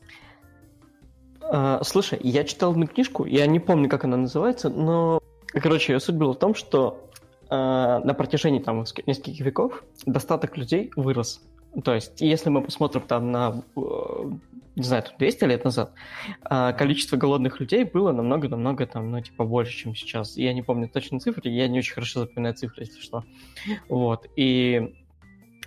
[1.42, 6.00] А, слушай, я читал одну книжку, я не помню, как она называется, но, короче, ее
[6.00, 7.05] суть была в том, что
[7.50, 11.42] на протяжении там нескольких веков достаток людей вырос.
[11.84, 13.82] То есть, если мы посмотрим там на, э,
[14.76, 15.94] не знаю, 200 лет назад,
[16.50, 20.38] э, количество голодных людей было намного-намного там, ну, типа, больше, чем сейчас.
[20.38, 23.26] Я не помню точно цифры, я не очень хорошо запоминаю цифры, если что.
[23.90, 24.28] Вот.
[24.38, 24.96] И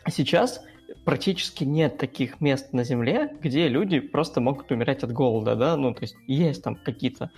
[0.08, 0.62] сейчас
[1.04, 5.92] практически нет таких мест на Земле, где люди просто могут умирать от голода, да, ну,
[5.92, 7.30] то есть есть там какие-то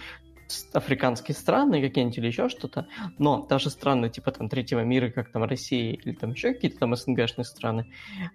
[0.72, 2.86] африканские страны какие-нибудь или еще что-то,
[3.18, 6.94] но даже страны типа там третьего мира, как там Россия или там еще какие-то там
[6.94, 7.86] СНГшные страны,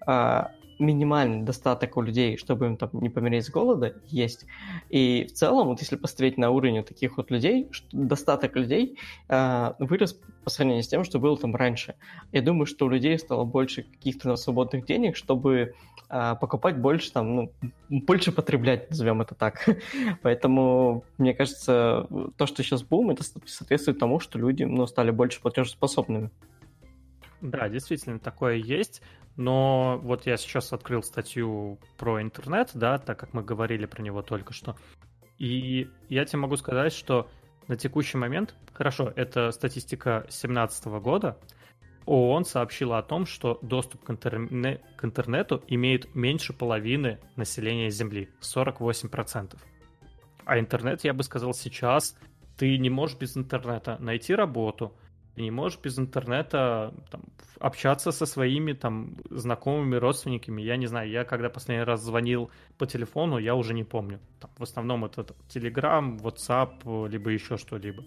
[0.06, 4.46] а, минимальный достаток у людей, чтобы им там не помереть с голода, есть.
[4.90, 8.98] И в целом, вот если посмотреть на уровень таких вот людей, достаток людей
[9.30, 11.96] э, вырос по сравнению с тем, что было там раньше.
[12.32, 15.74] Я думаю, что у людей стало больше каких-то свободных денег, чтобы
[16.10, 17.52] э, покупать больше, там, ну,
[17.90, 19.68] больше потреблять, назовем это так.
[20.22, 22.08] Поэтому, мне кажется,
[22.38, 26.30] то, что сейчас бум, это соответствует тому, что люди ну, стали больше платежеспособными.
[27.42, 29.02] Да, действительно, такое есть.
[29.38, 34.22] Но вот я сейчас открыл статью про интернет, да, так как мы говорили про него
[34.22, 34.76] только что.
[35.38, 37.30] И я тебе могу сказать, что
[37.68, 41.38] на текущий момент, хорошо, это статистика 2017 года,
[42.06, 48.30] ООН сообщила о том, что доступ к, интерне- к интернету имеет меньше половины населения Земли,
[48.42, 49.58] 48%.
[50.46, 52.16] А интернет, я бы сказал, сейчас
[52.58, 54.96] ты не можешь без интернета найти работу,
[55.36, 57.24] ты не можешь без интернета там,
[57.60, 60.62] общаться со своими там знакомыми, родственниками.
[60.62, 64.20] Я не знаю, я когда последний раз звонил по телефону, я уже не помню.
[64.40, 68.04] Там, в основном это Telegram, WhatsApp, либо еще что-либо.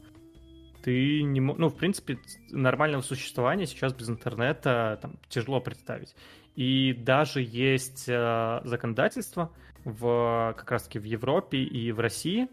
[0.83, 2.19] Ты не ну, в принципе,
[2.51, 6.15] нормального существования сейчас без интернета там, тяжело представить.
[6.57, 9.53] И даже есть э, законодательство
[9.85, 12.49] в, как раз-таки в Европе и в России,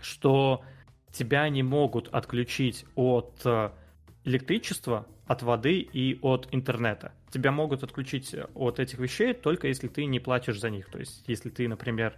[0.00, 0.62] что
[1.12, 3.70] тебя не могут отключить от э,
[4.24, 7.12] электричества, от воды и от интернета.
[7.30, 10.90] Тебя могут отключить от этих вещей только если ты не платишь за них.
[10.90, 12.16] То есть, если ты, например,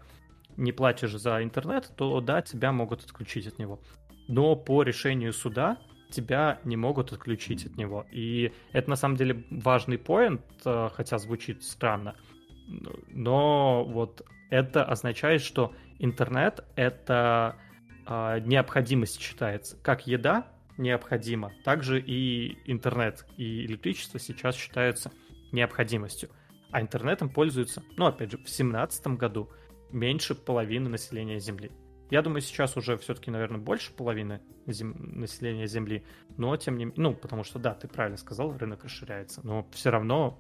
[0.57, 3.81] не платишь за интернет, то да, тебя могут отключить от него.
[4.29, 5.79] Но по решению суда
[6.11, 8.07] тебя не могут отключить от него.
[8.13, 12.15] И это на самом деле важный поинт, э, хотя звучит странно.
[13.09, 17.57] Но вот это означает, что интернет это
[18.07, 19.77] э, необходимость считается.
[19.83, 20.47] Как еда
[20.79, 25.13] необходима, также и интернет и электричество сейчас считаются
[25.53, 26.31] необходимостью.
[26.71, 29.51] А интернетом пользуются, ну опять же, в 2017 году
[29.91, 31.71] меньше половины населения Земли.
[32.11, 34.95] Я думаю, сейчас уже все-таки, наверное, больше половины зем...
[35.19, 36.05] населения Земли,
[36.37, 39.91] но тем не менее, ну, потому что, да, ты правильно сказал, рынок расширяется, но все
[39.91, 40.39] равно,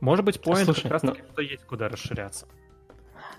[0.00, 1.32] может быть, поинт Слушай, как раз таки, ну...
[1.32, 2.48] что есть куда расширяться.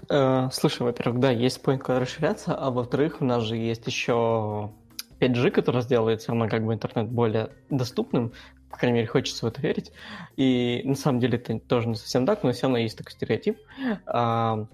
[0.10, 4.72] Э, слушай, во-первых, да, есть поинт, куда расширяться, а во-вторых, у нас же есть еще
[5.20, 8.34] 5G, который сделает все равно как бы интернет более доступным,
[8.70, 9.92] по крайней мере, хочется в это верить.
[10.36, 13.60] И на самом деле это тоже не совсем так, но все равно есть такой стереотип.
[14.08, 14.66] А,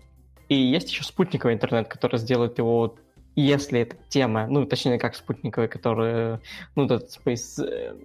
[0.48, 2.96] и есть еще спутниковый интернет, который сделает его,
[3.36, 6.40] если эта тема, ну, точнее, как спутниковый, который,
[6.76, 7.96] ну, этот Space, э,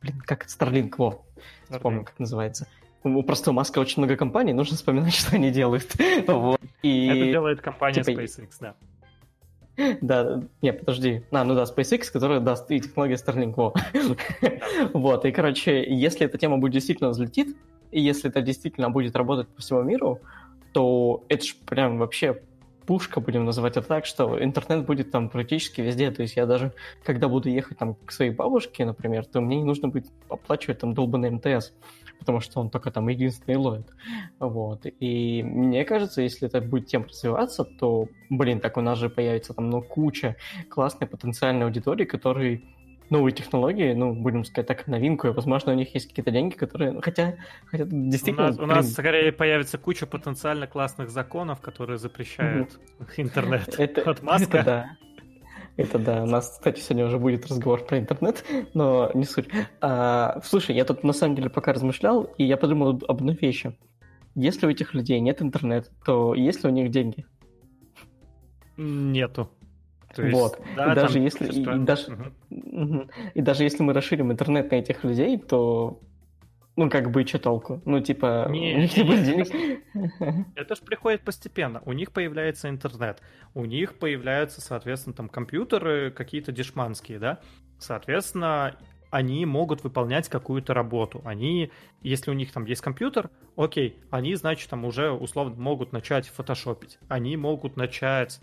[0.00, 1.22] блин, как Starlink, во,
[1.68, 2.66] вспомнил, как называется.
[3.04, 5.94] У простого Маска очень много компаний, нужно вспоминать, что они делают.
[6.26, 6.60] вот.
[6.82, 8.74] И, это делает компания типа, SpaceX, да.
[10.00, 11.22] Да, не, подожди.
[11.30, 13.54] А, ну да, SpaceX, которая даст и технология Starlink.
[13.56, 13.74] Во.
[14.94, 17.56] вот, и, короче, если эта тема будет действительно взлетит,
[17.90, 20.20] и если это действительно будет работать по всему миру,
[20.72, 22.40] то это же прям вообще
[22.86, 26.10] пушка, будем называть это так, что интернет будет там практически везде.
[26.10, 26.72] То есть я даже,
[27.04, 30.94] когда буду ехать там к своей бабушке, например, то мне не нужно будет оплачивать там
[30.94, 31.72] долбанный МТС
[32.18, 33.86] потому что он только там единственный ловит.
[34.38, 34.86] Вот.
[35.00, 39.54] И мне кажется, если это будет тем развиваться, то, блин, так у нас же появится
[39.54, 40.36] там, ну, куча
[40.68, 42.62] классной потенциальной аудитории, которые
[43.10, 46.92] новые технологии, ну, будем сказать так, новинку, и, возможно, у них есть какие-то деньги, которые...
[46.92, 48.46] Ну, хотя, хотя действительно...
[48.46, 53.06] У нас, у нас скорее появится куча потенциально классных законов, которые запрещают mm-hmm.
[53.16, 54.58] интернет это, от Маска.
[54.58, 54.96] Это да.
[55.76, 56.22] Это да.
[56.22, 59.48] У нас, кстати, сегодня уже будет разговор про интернет, но не суть.
[59.80, 63.76] А, слушай, я тут на самом деле пока размышлял, и я подумал об одной вещи.
[64.36, 67.24] Если у этих людей нет интернета, то есть ли у них деньги?
[68.76, 69.50] Нету.
[70.16, 70.60] есть, вот.
[70.76, 73.08] Да, и даже если и, и даже, угу.
[73.34, 76.00] и даже если мы расширим интернет на этих людей, то
[76.76, 77.80] ну, как бы, что толку?
[77.84, 79.82] Ну, типа, не, у них не будет денег.
[80.56, 81.82] Это же приходит постепенно.
[81.84, 83.22] У них появляется интернет,
[83.54, 87.40] у них появляются, соответственно, там компьютеры какие-то дешманские, да?
[87.78, 88.76] Соответственно,
[89.10, 91.22] они могут выполнять какую-то работу.
[91.24, 91.70] Они,
[92.02, 96.98] если у них там есть компьютер, окей, они, значит, там уже условно могут начать фотошопить.
[97.08, 98.40] Они могут начать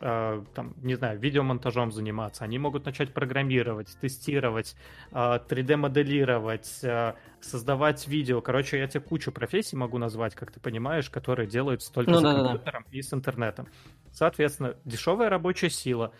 [0.00, 4.76] э, там, не знаю, видеомонтажом заниматься, они могут начать программировать, тестировать,
[5.12, 8.40] э, 3D-моделировать, э, создавать видео.
[8.40, 12.22] Короче, я тебе кучу профессий могу назвать, как ты понимаешь, которые делаются только ну, за
[12.22, 12.98] да, компьютером да.
[12.98, 13.68] и с интернетом.
[14.12, 16.12] Соответственно, дешевая рабочая сила.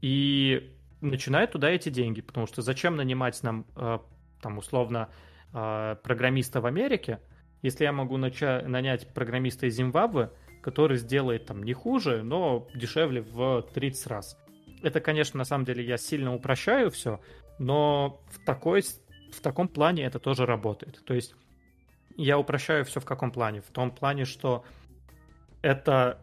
[0.00, 3.98] И начинают туда эти деньги, потому что зачем нанимать нам, э,
[4.40, 5.08] там, условно,
[5.52, 7.20] э, программиста в Америке,
[7.62, 10.30] если я могу начать, нанять программиста из Зимбабве,
[10.60, 14.38] который сделает там не хуже, но дешевле в 30 раз.
[14.82, 17.20] Это, конечно, на самом деле я сильно упрощаю все,
[17.58, 21.02] но в, такой, в таком плане это тоже работает.
[21.04, 21.34] То есть
[22.16, 23.60] я упрощаю все в каком плане?
[23.60, 24.64] В том плане, что
[25.62, 26.18] это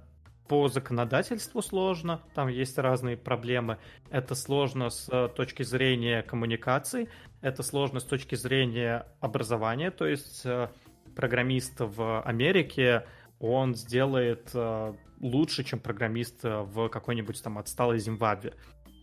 [0.48, 3.78] по законодательству сложно, там есть разные проблемы.
[4.10, 7.10] Это сложно с точки зрения коммуникаций,
[7.42, 10.70] это сложно с точки зрения образования, то есть э,
[11.16, 13.06] программист в Америке,
[13.40, 18.54] он сделает э, лучше, чем программист в какой-нибудь там отсталой Зимбабве.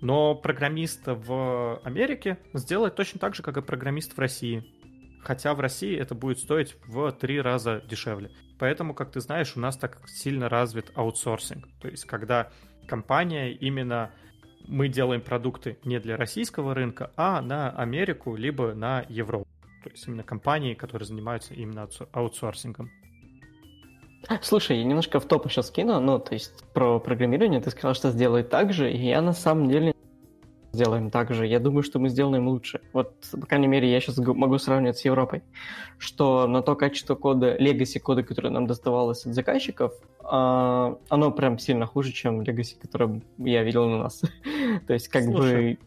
[0.01, 4.65] Но программист в Америке сделает точно так же, как и программист в России.
[5.23, 8.31] Хотя в России это будет стоить в три раза дешевле.
[8.59, 11.67] Поэтому, как ты знаешь, у нас так сильно развит аутсорсинг.
[11.81, 12.51] То есть, когда
[12.87, 14.13] компания именно
[14.67, 19.49] мы делаем продукты не для российского рынка, а на Америку, либо на Европу.
[19.83, 22.91] То есть именно компании, которые занимаются именно аутсорсингом.
[24.43, 28.11] Слушай, я немножко в топ сейчас кину, ну, то есть про программирование ты сказал, что
[28.11, 29.95] сделай так же, и я на самом деле
[30.75, 31.47] сделаем так же.
[31.47, 32.81] Я думаю, что мы сделаем лучше.
[32.93, 35.43] Вот, по крайней мере, я сейчас могу сравнивать с Европой,
[35.99, 41.59] что на то качество кода, legacy кода, которое нам доставалось от заказчиков, а, оно прям
[41.59, 44.21] сильно хуже, чем legacy, которое я видел у нас.
[44.87, 45.79] то есть, как Слушай,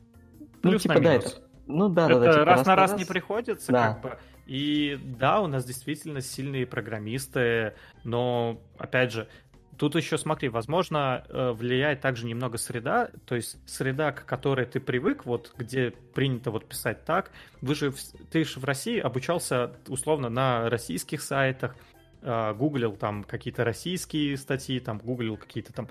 [0.63, 0.71] бы...
[0.71, 1.29] Ну, типа, да, это...
[1.67, 2.33] Ну да, это да, да.
[2.33, 3.93] Типа, раз, раз на раз, раз не приходится, да.
[3.93, 4.17] как бы.
[4.47, 9.27] И да, у нас действительно сильные программисты, но опять же,
[9.77, 14.79] Тут еще, смотри, возможно, э, влияет также немного среда, то есть среда, к которой ты
[14.79, 17.31] привык, вот где принято вот писать так.
[17.61, 17.93] Вы же,
[18.31, 21.75] ты же в России обучался условно на российских сайтах,
[22.23, 25.89] э, гуглил там какие-то российские статьи, там гуглил какие-то там,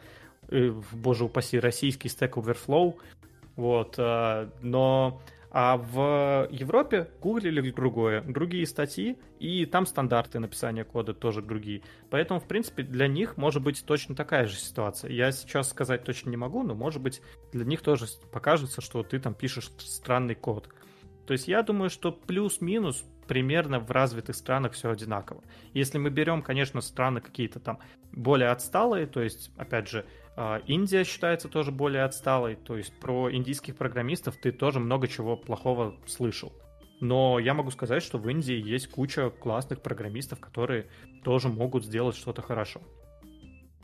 [0.49, 2.97] э, боже упаси, российский Stack Overflow,
[3.55, 11.43] вот, но а в Европе гуглили другое, другие статьи, и там стандарты написания кода тоже
[11.43, 11.83] другие.
[12.11, 15.11] Поэтому, в принципе, для них может быть точно такая же ситуация.
[15.11, 19.19] Я сейчас сказать точно не могу, но, может быть, для них тоже покажется, что ты
[19.19, 20.69] там пишешь странный код.
[21.27, 25.43] То есть я думаю, что плюс-минус примерно в развитых странах все одинаково.
[25.75, 27.81] Если мы берем, конечно, страны какие-то там
[28.13, 30.07] более отсталые, то есть, опять же,
[30.67, 35.97] Индия считается тоже более отсталой, то есть про индийских программистов ты тоже много чего плохого
[36.07, 36.53] слышал.
[37.01, 40.87] Но я могу сказать, что в Индии есть куча классных программистов, которые
[41.25, 42.81] тоже могут сделать что-то хорошо.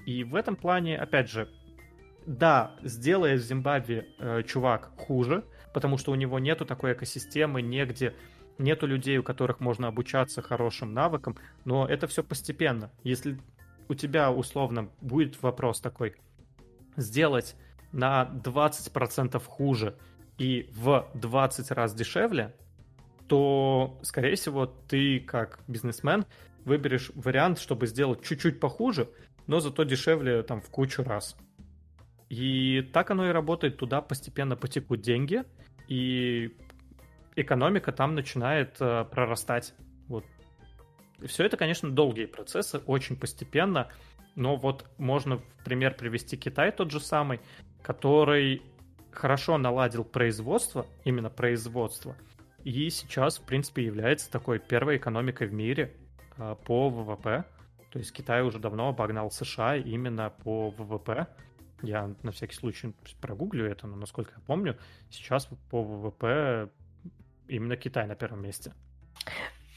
[0.06, 1.48] И в этом плане, опять же,
[2.26, 8.14] да, сделает в Зимбабве э, чувак хуже, потому что у него нету такой экосистемы, негде
[8.58, 12.90] нету людей, у которых можно обучаться хорошим навыкам, но это все постепенно.
[13.02, 13.38] Если
[13.88, 16.14] у тебя условно будет вопрос такой,
[16.96, 17.56] сделать
[17.92, 19.96] на 20% хуже
[20.38, 22.54] и в 20 раз дешевле,
[23.28, 26.26] то, скорее всего, ты как бизнесмен
[26.64, 29.08] выберешь вариант, чтобы сделать чуть-чуть похуже,
[29.46, 31.36] но зато дешевле там в кучу раз.
[32.28, 35.44] И так оно и работает, туда постепенно потекут деньги,
[35.88, 36.56] и
[37.36, 39.74] экономика там начинает э, прорастать.
[40.08, 40.24] Вот.
[41.26, 43.90] все это, конечно, долгие процессы, очень постепенно,
[44.34, 47.40] но вот можно в пример привести Китай тот же самый,
[47.82, 48.62] который
[49.10, 52.16] хорошо наладил производство, именно производство,
[52.64, 55.96] и сейчас, в принципе, является такой первой экономикой в мире
[56.36, 57.44] э, по ВВП.
[57.90, 61.26] То есть Китай уже давно обогнал США именно по ВВП.
[61.82, 64.78] Я на всякий случай прогуглю это, но насколько я помню,
[65.10, 66.70] сейчас по ВВП
[67.48, 68.72] именно Китай на первом месте.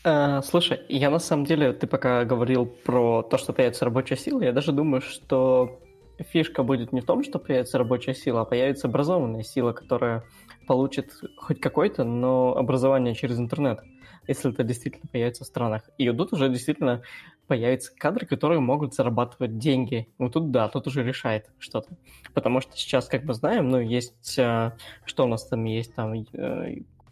[0.05, 4.43] Э, слушай, я на самом деле, ты пока говорил про то, что появится рабочая сила,
[4.43, 5.79] я даже думаю, что
[6.19, 10.23] фишка будет не в том, что появится рабочая сила, а появится образованная сила, которая
[10.67, 13.79] получит хоть какое-то, но образование через интернет,
[14.27, 15.89] если это действительно появится в странах.
[15.97, 17.01] И тут уже действительно
[17.47, 20.07] появятся кадры, которые могут зарабатывать деньги.
[20.19, 21.97] Ну тут да, тут уже решает что-то.
[22.35, 26.13] Потому что сейчас, как мы знаем, ну есть, э, что у нас там есть, там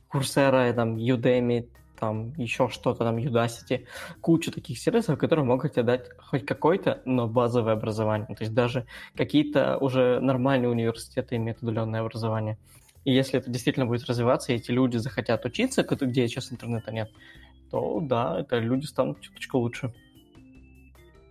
[0.10, 1.68] Курсера, э, там Udemy,
[2.04, 3.86] там еще что-то, там Udacity,
[4.20, 8.28] кучу таких сервисов, которые могут тебе дать хоть какое-то, но базовое образование.
[8.28, 8.86] То есть даже
[9.16, 12.58] какие-то уже нормальные университеты имеют удаленное образование.
[13.06, 17.10] И если это действительно будет развиваться, и эти люди захотят учиться, где сейчас интернета нет,
[17.72, 19.94] то да, это люди станут чуточку лучше.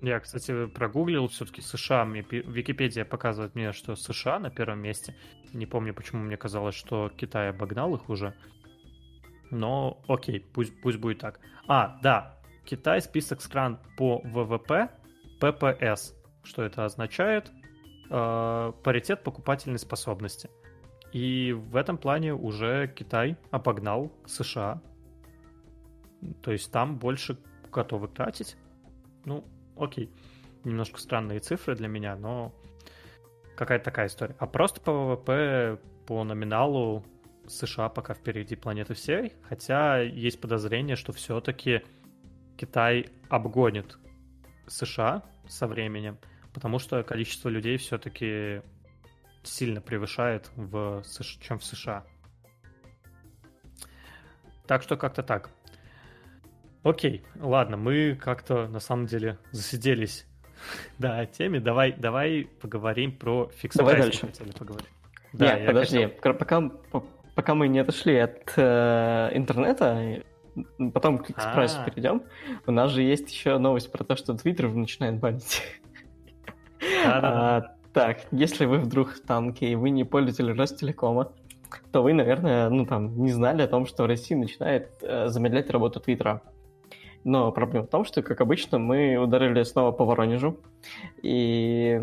[0.01, 2.07] Я, кстати, прогуглил все-таки США.
[2.07, 5.15] Мне Википедия показывает мне, что США на первом месте.
[5.53, 8.33] Не помню, почему мне казалось, что Китай обогнал их уже.
[9.53, 11.39] Но окей, пусть, пусть будет так.
[11.69, 14.89] А, да, Китай список стран по ВВП
[15.39, 16.15] ППС.
[16.43, 17.53] Что это означает?
[18.09, 20.49] Э, паритет покупательной способности.
[21.13, 24.81] И в этом плане уже Китай обогнал США.
[26.41, 27.39] То есть там больше
[27.71, 28.57] готовы тратить.
[29.27, 29.45] Ну,
[29.77, 30.11] окей.
[30.65, 32.55] Немножко странные цифры для меня, но
[33.55, 34.35] какая-то такая история.
[34.39, 37.05] А просто по ВВП, по номиналу
[37.49, 41.83] США пока впереди планеты всей, хотя есть подозрение, что все-таки
[42.57, 43.99] Китай обгонит
[44.67, 46.19] США со временем,
[46.53, 48.63] потому что количество людей все-таки
[49.43, 51.03] сильно превышает, в,
[51.41, 52.05] чем в США.
[54.67, 55.51] Так что как-то так.
[56.83, 60.27] Окей, ладно, мы как-то на самом деле засиделись
[60.99, 61.61] да, о теме.
[61.61, 64.27] Давай, давай поговорим про фикс Давай дальше.
[64.27, 64.89] Хотели поговорить.
[65.33, 66.35] Да, Нет, подожди, хотел...
[66.35, 66.71] пока,
[67.35, 70.23] пока мы не отошли от э, интернета,
[70.93, 71.85] потом к экспрессу а.
[71.85, 72.23] перейдем,
[72.67, 75.63] у нас же есть еще новость про то, что Твиттер начинает банить.
[77.07, 77.63] А,
[77.93, 81.33] так, если вы вдруг в танке и вы не пользователь Ростелекома,
[81.91, 86.01] то вы, наверное, ну там не знали о том, что Россия начинает э, замедлять работу
[86.01, 86.43] Твиттера.
[87.25, 90.59] Но проблема в том, что, как обычно, мы ударили снова по Воронежу
[91.23, 92.01] и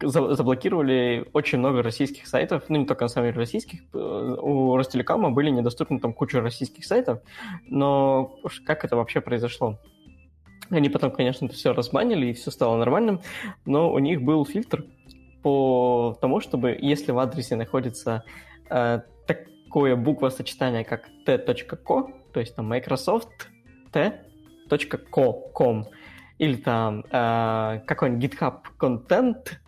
[0.00, 5.50] заблокировали очень много российских сайтов, ну не только на самом деле российских, у Ростелекома были
[5.50, 7.20] недоступны там куча российских сайтов,
[7.66, 9.78] но как это вообще произошло?
[10.70, 13.20] Они потом, конечно, это все разманили, и все стало нормальным,
[13.64, 14.84] но у них был фильтр
[15.42, 18.24] по тому, чтобы если в адресе находится
[18.70, 23.50] э, такое буквосочетание, как t.co, то есть там Microsoft
[23.92, 25.86] t.co.com
[26.38, 29.58] или там э, какой-нибудь GitHub Content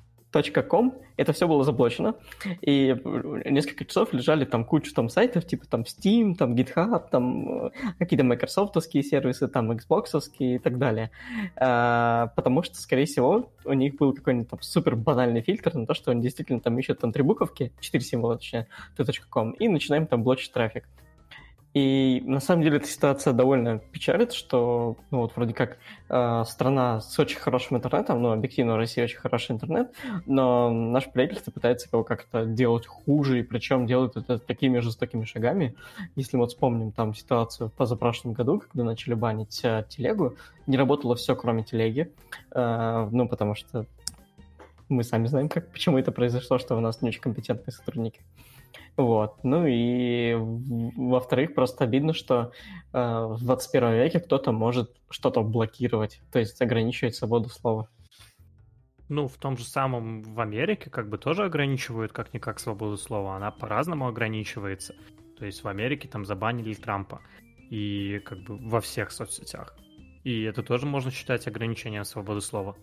[0.43, 2.15] .com, это все было заблочено,
[2.61, 2.97] и
[3.45, 8.25] несколько часов лежали там кучу там сайтов, типа там Steam, там GitHub, там э, какие-то
[8.25, 11.11] майкрософтовские сервисы, там Xbox и так далее.
[11.57, 15.95] А, потому что, скорее всего, у них был какой-нибудь там супер банальный фильтр на то,
[15.95, 20.23] что они действительно там ищут там три буковки, четыре символа, точнее, t.com, и начинаем там
[20.23, 20.85] блочить трафик.
[21.77, 25.77] И на самом деле эта ситуация довольно печалит, что ну, вот вроде как
[26.09, 29.93] э, страна с очень хорошим интернетом, ну, объективно в России очень хороший интернет,
[30.25, 35.75] но наше правительство пытается его как-то делать хуже, и причем делает это такими жестокими шагами.
[36.15, 40.35] Если мы вот вспомним там ситуацию в позапрошлом году, когда начали банить э, телегу,
[40.67, 42.11] не работало все, кроме телеги,
[42.53, 43.85] э, ну, потому что
[44.89, 48.23] мы сами знаем, как, почему это произошло, что у нас не очень компетентные сотрудники.
[48.97, 49.45] Вот.
[49.45, 52.53] Ну и во-вторых, просто обидно, что
[52.93, 57.89] э, в 21 веке кто-то может что-то блокировать, то есть ограничивать свободу слова.
[59.09, 63.37] Ну, в том же самом в Америке как бы тоже ограничивают как-никак свободу слова.
[63.37, 64.95] Она по-разному ограничивается.
[65.39, 67.21] То есть в Америке там забанили Трампа.
[67.71, 69.77] И как бы во всех соцсетях.
[70.25, 72.77] И это тоже можно считать ограничением свободы слова.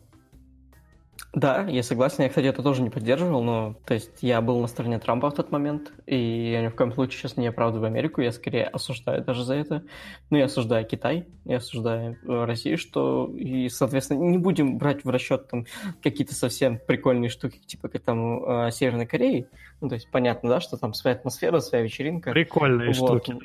[1.34, 2.24] Да, я согласен.
[2.24, 5.34] Я, кстати, это тоже не поддерживал, но то есть я был на стороне Трампа в
[5.34, 9.24] тот момент, и я ни в коем случае сейчас не оправдываю Америку, я скорее осуждаю
[9.24, 9.84] даже за это.
[10.30, 15.09] Ну, я осуждаю Китай, я осуждаю э, Россию, что и, соответственно, не будем брать в
[15.09, 15.66] расчет там
[16.03, 19.47] какие-то совсем прикольные штуки, типа как там э, Северной Кореи.
[19.82, 22.32] Ну, то есть понятно, да, что там своя атмосфера, своя вечеринка.
[22.32, 23.36] Прикольные штуки.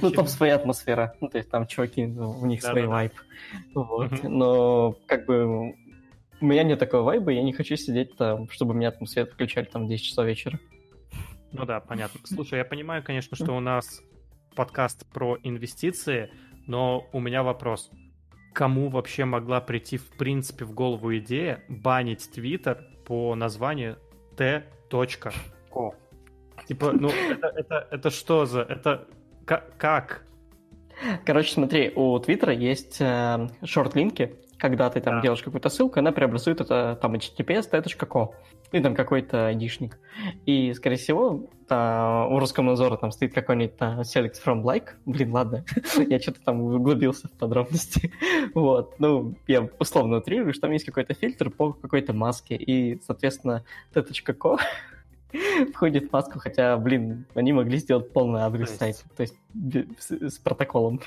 [0.00, 1.14] Ну, там своя атмосфера.
[1.20, 3.12] Ну, то есть там чуваки, ну, у них свой вайп.
[3.74, 4.22] Вот.
[4.22, 5.61] Но как бы
[6.42, 9.64] у меня нет такого вайба, я не хочу сидеть там, чтобы меня там свет включали
[9.64, 10.58] там в 10 часов вечера.
[11.52, 12.20] Ну да, понятно.
[12.24, 14.02] Слушай, я понимаю, конечно, что у нас
[14.56, 16.30] подкаст про инвестиции,
[16.66, 17.90] но у меня вопрос.
[18.52, 23.98] Кому вообще могла прийти в принципе в голову идея банить Твиттер по названию
[24.36, 25.94] t.co?
[26.66, 28.62] Типа, ну это, это, это что за...
[28.62, 29.06] Это
[29.46, 30.26] как?
[31.24, 35.22] Короче, смотри, у Твиттера есть э, шорт-линки, когда ты там да.
[35.22, 38.28] делаешь какую-то ссылку, она преобразует это там https t.co
[38.70, 39.98] или там какой-то айдишник.
[40.46, 44.90] И, скорее всего, та, у Роскомнадзора там стоит какой-нибудь select from like.
[45.04, 45.64] Блин, ладно,
[46.08, 48.12] я что-то там углубился в подробности.
[48.54, 53.64] вот, ну, я условно утрирую, что там есть какой-то фильтр по какой-то маске, и, соответственно,
[53.92, 54.58] t.co
[55.74, 59.34] входит в маску, хотя, блин, они могли сделать полный адрес сайта, то есть
[59.98, 61.00] с, с протоколом.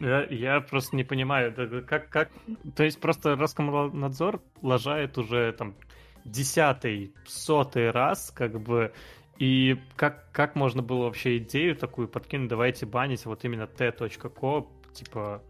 [0.00, 1.54] Я, я просто не понимаю,
[1.86, 2.30] как, как...
[2.76, 5.74] То есть просто Роскомнадзор лажает уже там
[6.24, 8.92] десятый, сотый раз, как бы,
[9.38, 15.42] и как, как можно было вообще идею такую подкинуть, давайте банить вот именно t.co, типа,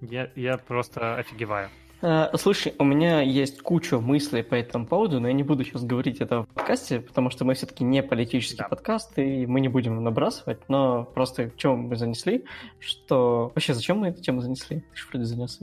[0.00, 1.68] я, я просто офигеваю.
[2.02, 5.84] Э, слушай, у меня есть куча мыслей по этому поводу, но я не буду сейчас
[5.84, 8.68] говорить это в подкасте, потому что мы все-таки не политический да.
[8.68, 12.44] подкаст, и мы не будем набрасывать, но просто в чем мы занесли,
[12.80, 13.52] что...
[13.54, 14.80] Вообще, зачем мы эту тему занесли?
[14.80, 15.60] Ты же вроде занес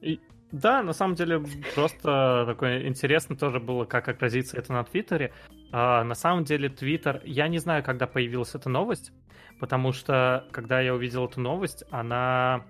[0.00, 0.20] и...
[0.50, 1.42] Да, на самом деле
[1.74, 5.32] просто такое интересно тоже было, как отразится это на Твиттере.
[5.70, 9.12] А, на самом деле Твиттер, я не знаю, когда появилась эта новость,
[9.60, 12.66] потому что когда я увидел эту новость, она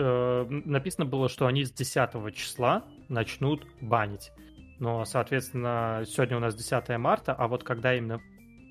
[0.00, 4.32] э, написано было, что они с 10 числа начнут банить.
[4.78, 8.20] Но, соответственно, сегодня у нас 10 марта, а вот когда именно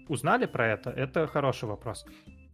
[0.07, 2.05] узнали про это, это хороший вопрос.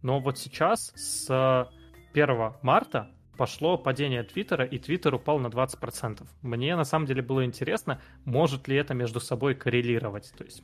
[0.02, 1.68] Но вот сейчас с
[2.12, 6.26] 1 марта пошло падение Твиттера, и Твиттер упал на 20%.
[6.42, 10.32] Мне на самом деле было интересно, может ли это между собой коррелировать.
[10.36, 10.62] То есть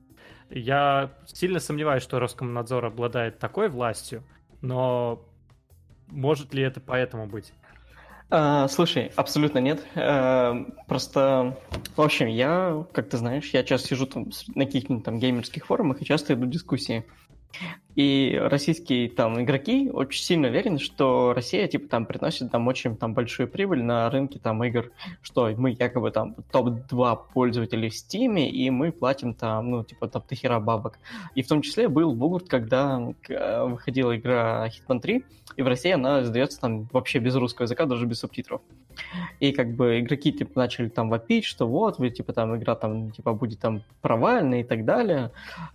[0.50, 4.22] я сильно сомневаюсь, что Роскомнадзор обладает такой властью,
[4.60, 5.26] но
[6.08, 7.52] может ли это поэтому быть?
[8.34, 9.84] А, слушай, абсолютно нет.
[9.94, 11.58] А, просто,
[11.94, 16.00] в общем, я, как ты знаешь, я часто сижу там на каких-нибудь там геймерских форумах
[16.00, 17.04] и часто иду дискуссии.
[17.94, 23.14] И российские там игроки очень сильно уверены, что Россия типа там приносит там очень там
[23.14, 24.90] большую прибыль на рынке там игр,
[25.20, 30.32] что мы якобы там топ-2 пользователей в Steam, и мы платим там, ну, типа топ
[30.32, 30.98] хера бабок.
[31.34, 35.24] И в том числе был бугурт, когда э, выходила игра Hitman 3,
[35.56, 38.62] и в России она издается там вообще без русского языка, даже без субтитров.
[39.40, 43.10] И как бы игроки типа начали там вопить, что вот, вы типа там игра там
[43.10, 45.30] типа будет там провальная и так далее.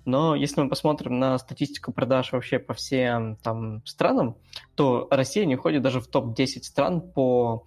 [0.06, 4.38] Но если мы посмотрим на статистику продаж вообще по всем там странам,
[4.76, 7.66] то Россия не входит даже в топ-10 стран по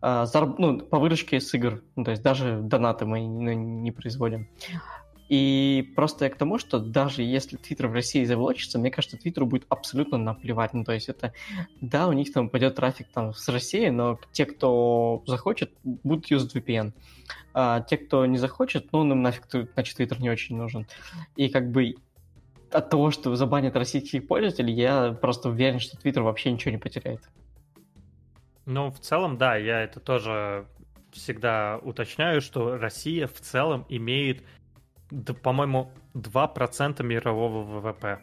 [0.00, 0.24] а,
[0.58, 1.82] ну, по выручке с игр.
[1.96, 4.48] Ну, то есть даже донаты мы не, не производим.
[5.28, 9.44] И просто я к тому, что даже если Твиттер в России завлочится, мне кажется, Твиттеру
[9.44, 10.72] будет абсолютно наплевать.
[10.72, 11.34] Ну, то есть это,
[11.82, 16.56] да, у них там пойдет трафик там с России, но те, кто захочет, будут юзать
[16.56, 16.94] VPN.
[17.52, 19.44] А те, кто не захочет, ну, нам нафиг,
[19.74, 20.86] значит, Твиттер не очень нужен.
[21.36, 21.96] И как бы
[22.70, 27.28] от того, что забанят российских пользователей, я просто уверен, что Твиттер вообще ничего не потеряет.
[28.66, 30.66] Ну, в целом, да, я это тоже
[31.12, 34.42] всегда уточняю, что Россия в целом имеет
[35.42, 38.20] по-моему, 2% мирового ВВП,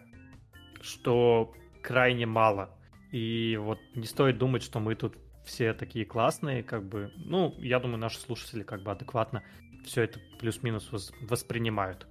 [0.81, 2.69] что крайне мало.
[3.11, 5.15] И вот не стоит думать, что мы тут
[5.45, 9.43] все такие классные, как бы, ну, я думаю, наши слушатели как бы адекватно
[9.85, 10.89] все это плюс-минус
[11.21, 12.07] воспринимают.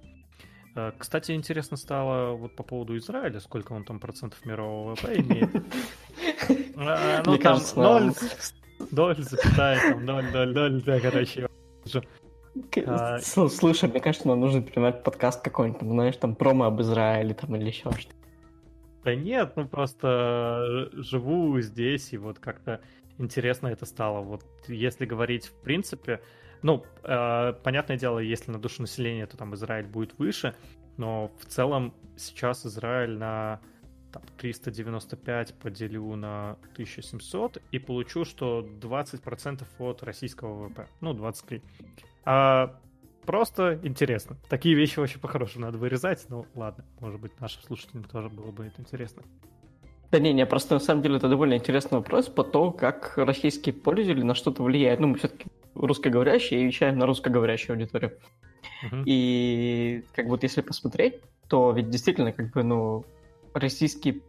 [0.75, 5.49] Э, кстати, интересно стало вот по поводу Израиля, сколько он там процентов мирового ВВП имеет.
[6.77, 8.13] А, ну, там 0,
[8.91, 11.47] 0, запятая, там 0, 0, 0, да, короче.
[12.85, 13.19] А...
[13.19, 17.67] Слушай, мне кажется, нам нужно принимать подкаст какой-нибудь, знаешь, там промо об Израиле там или
[17.67, 18.15] еще что-то.
[19.05, 22.81] Да нет, ну просто живу здесь, и вот как-то
[23.17, 24.21] интересно это стало.
[24.21, 26.21] Вот если говорить в принципе,
[26.65, 30.55] ну, э, понятное дело, если на душу населения, то там Израиль будет выше,
[30.97, 33.61] но в целом сейчас Израиль на
[34.11, 40.87] там, 395 поделю на 1700 и получу, что 20% от российского ВВП.
[41.01, 41.61] Ну, 23.
[42.25, 42.75] А,
[43.27, 44.35] просто интересно.
[44.49, 46.25] Такие вещи вообще по-хорошему надо вырезать.
[46.29, 49.21] Ну, ладно, может быть, нашим слушателям тоже было бы это интересно.
[50.09, 53.73] Да не, не, просто на самом деле это довольно интересный вопрос по то, как российские
[53.73, 54.99] пользователи на что-то влияют.
[54.99, 55.45] Ну, мы все-таки
[55.75, 58.17] русскоговорящие и вещаем на русскоговорящую аудиторию.
[58.83, 59.03] Uh-huh.
[59.05, 63.05] И как вот если посмотреть, то ведь действительно как бы, ну,
[63.53, 64.21] российские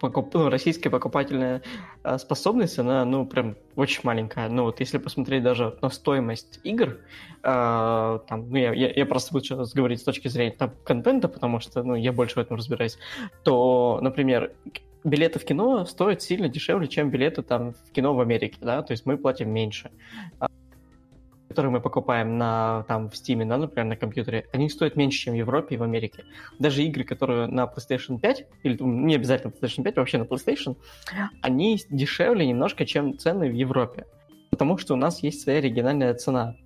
[0.00, 0.34] покуп...
[0.34, 1.62] ну, российская покупательная
[2.02, 4.48] а, способность, она, ну, прям очень маленькая.
[4.48, 6.98] Ну, вот если посмотреть даже на стоимость игр,
[7.42, 11.28] э, там, ну, я, я, я просто буду сейчас говорить с точки зрения там, контента,
[11.28, 12.98] потому что, ну, я больше в этом разбираюсь,
[13.42, 14.52] то, например,
[15.04, 18.92] билеты в кино стоят сильно дешевле, чем билеты там в кино в Америке, да, то
[18.92, 19.90] есть мы платим меньше
[21.54, 25.34] которые мы покупаем на, там, в Steam, да, например, на компьютере, они стоят меньше, чем
[25.34, 26.24] в Европе и в Америке.
[26.58, 30.76] Даже игры, которые на PlayStation 5, или не обязательно PlayStation 5, вообще на PlayStation,
[31.42, 34.04] они дешевле немножко, чем цены в Европе.
[34.50, 36.56] Потому что у нас есть своя региональная цена.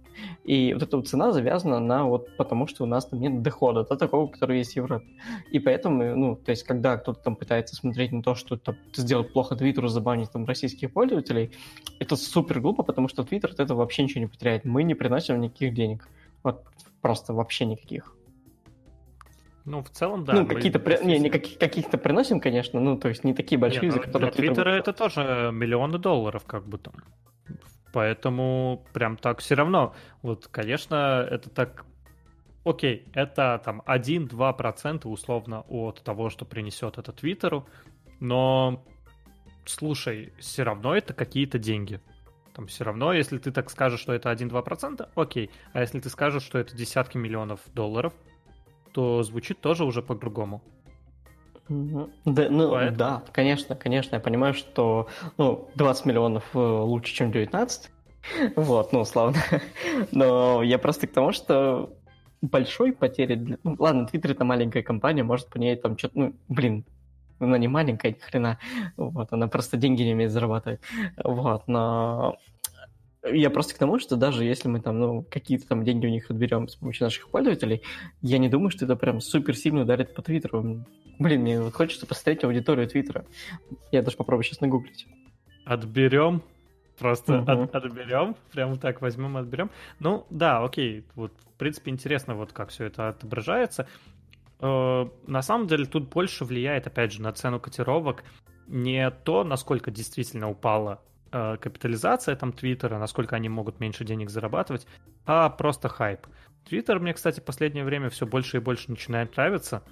[0.45, 3.85] И вот эта вот цена завязана на вот потому, что у нас там нет дохода,
[3.85, 5.07] до такого, который есть в Европе.
[5.51, 9.33] И поэтому, ну, то есть, когда кто-то там пытается смотреть на то, что там, сделать
[9.33, 11.53] плохо Твиттеру, забанить там российских пользователей,
[11.99, 14.65] это супер глупо, потому что Твиттер от этого вообще ничего не потеряет.
[14.65, 16.09] Мы не приносим никаких денег.
[16.43, 16.65] Вот
[17.01, 18.15] просто вообще никаких.
[19.69, 20.33] Ну, в целом, да.
[20.33, 21.05] Ну, какие-то, при...
[21.05, 24.05] не, не каких- каких-то приносим, конечно, ну, то есть не такие большие, Нет, за ну,
[24.07, 24.33] которые...
[24.33, 26.95] Для Твиттера это тоже миллионы долларов, как бы там.
[27.93, 29.95] Поэтому прям так все равно.
[30.23, 31.85] Вот, конечно, это так...
[32.65, 37.67] Окей, это там 1-2% условно от того, что принесет это Твиттеру,
[38.21, 38.85] но
[39.65, 42.01] слушай, все равно это какие-то деньги.
[42.55, 45.51] Там все равно, если ты так скажешь, что это 1-2%, окей.
[45.73, 48.13] А если ты скажешь, что это десятки миллионов долларов,
[48.93, 50.63] то звучит тоже уже по-другому.
[51.69, 52.97] Да, ну, Поэтому...
[52.97, 57.91] да, конечно, конечно, я понимаю, что ну, 20 миллионов э, лучше, чем 19,
[58.57, 59.37] Вот, ну, условно.
[60.13, 61.95] Но я просто к тому, что
[62.41, 63.35] большой потери...
[63.35, 63.59] Для...
[63.65, 66.19] Ну, ладно, Твиттер это маленькая компания, может по ней там что-то...
[66.19, 66.85] Ну, блин,
[67.39, 68.59] она не маленькая, ни хрена.
[68.97, 70.81] Вот, она просто деньги не умеет зарабатывать.
[71.23, 72.39] Вот, но
[73.33, 76.31] я просто к тому, что даже если мы там, ну, какие-то там деньги у них
[76.31, 77.83] отберем с помощью наших пользователей,
[78.23, 80.85] я не думаю, что это прям супер сильно ударит по Твиттеру.
[81.19, 83.25] Блин, мне вот хочется посмотреть аудиторию Твиттера.
[83.91, 85.07] Я даже попробую сейчас нагуглить.
[85.65, 86.43] Отберем?
[86.99, 87.65] Просто uh-huh.
[87.65, 88.37] от, отберем?
[88.53, 89.71] Прямо так возьмем, отберем?
[90.01, 91.05] Ну, да, окей.
[91.15, 93.87] Вот, в принципе, интересно, вот как все это отображается.
[94.61, 98.25] Э, на самом деле, тут больше влияет, опять же, на цену котировок
[98.67, 101.01] не то, насколько действительно упала
[101.31, 104.87] капитализация там Твиттера, насколько они могут меньше денег зарабатывать,
[105.27, 106.27] а просто хайп.
[106.69, 109.83] Твиттер мне, кстати, в последнее время все больше и больше начинает нравиться.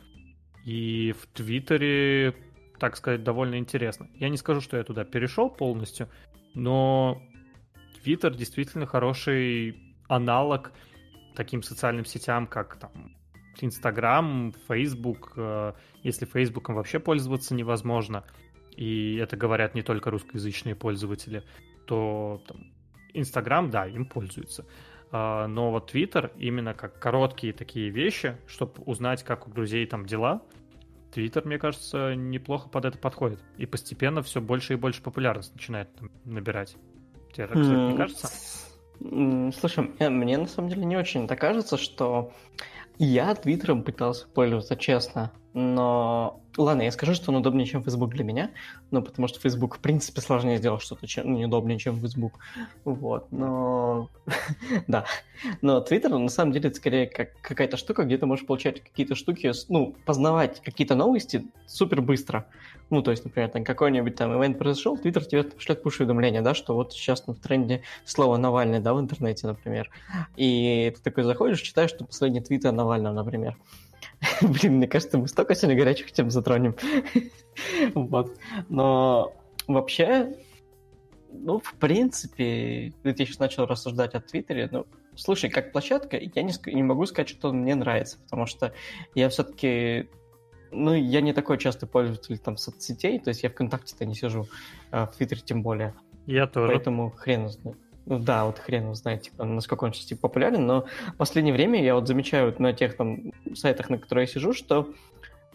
[0.64, 2.34] И в Твиттере,
[2.78, 4.08] так сказать, довольно интересно.
[4.14, 6.08] Я не скажу, что я туда перешел полностью,
[6.54, 7.22] но
[8.02, 10.72] Твиттер действительно хороший аналог
[11.34, 13.16] таким социальным сетям, как там
[13.60, 15.32] Инстаграм, Фейсбук.
[15.36, 15.72] Э,
[16.02, 18.24] если Фейсбуком вообще пользоваться невозможно,
[18.76, 21.42] и это говорят не только русскоязычные пользователи,
[21.86, 22.42] то
[23.14, 24.66] Инстаграм, да, им пользуются.
[25.10, 30.06] А, но вот Твиттер именно как короткие такие вещи, чтобы узнать, как у друзей там
[30.06, 30.42] дела,
[31.12, 33.40] Твиттер, мне кажется, неплохо под это подходит.
[33.56, 36.76] И постепенно все больше и больше популярность начинает там, набирать.
[37.32, 38.28] Тебе так, кстати, не кажется?
[39.58, 42.32] Слушай, мне на самом деле не очень так кажется, что
[42.98, 46.38] я Твиттером пытался пользоваться, честно, но...
[46.58, 48.50] Ладно, я скажу, что он удобнее, чем Facebook для меня,
[48.90, 51.32] ну, потому что Facebook, в принципе, сложнее сделать что-то чем...
[51.32, 52.34] ну, неудобнее, чем Facebook.
[52.84, 54.10] Вот, но...
[54.86, 55.06] да.
[55.62, 59.14] Но Twitter, на самом деле, это скорее как какая-то штука, где ты можешь получать какие-то
[59.14, 62.46] штуки, ну, познавать какие-то новости супер быстро.
[62.90, 66.74] Ну, то есть, например, там какой-нибудь там ивент произошел, Твиттер тебе пришлет пуш-уведомление, да, что
[66.74, 69.90] вот сейчас ну, в тренде слово Навальный, да, в интернете, например.
[70.36, 73.56] И ты такой заходишь, читаешь, что последний твит Навального, например.
[74.42, 76.74] Блин, мне кажется, мы столько сегодня горячих тем затронем.
[77.94, 78.36] вот.
[78.68, 79.34] Но
[79.66, 80.34] вообще,
[81.30, 86.52] ну, в принципе, ты сейчас начал рассуждать о Твиттере, ну, слушай, как площадка, я не,
[86.72, 88.72] не могу сказать, что он мне нравится, потому что
[89.14, 90.08] я все-таки
[90.72, 94.46] ну, я не такой частый пользователь там соцсетей, то есть я ВКонтакте-то не сижу,
[94.90, 95.94] а в Твиттере тем более.
[96.26, 96.72] Я тоже.
[96.72, 97.78] Поэтому хрен знает.
[98.06, 101.52] Ну да, вот хрен его знает, типа, насколько он сейчас типа, популярен, но в последнее
[101.52, 104.88] время я вот замечаю на тех там сайтах, на которых я сижу, что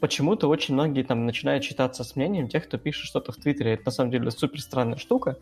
[0.01, 3.73] почему-то очень многие там начинают читаться с мнением тех, кто пишет что-то в Твиттере.
[3.73, 5.37] Это на самом деле супер странная штука,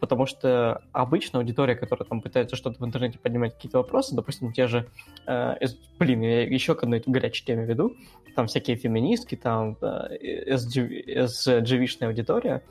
[0.00, 4.66] потому что обычно аудитория, которая там пытается что-то в интернете поднимать, какие-то вопросы, допустим, те
[4.66, 4.86] же,
[5.26, 5.54] э,
[5.98, 7.96] блин, я еще к одной горячей теме веду,
[8.34, 12.62] там всякие феминистки, там э, SG, SGV-шная аудитория,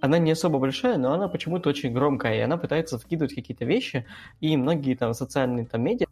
[0.00, 4.06] она не особо большая, но она почему-то очень громкая, и она пытается вкидывать какие-то вещи,
[4.40, 6.06] и многие там социальные там медиа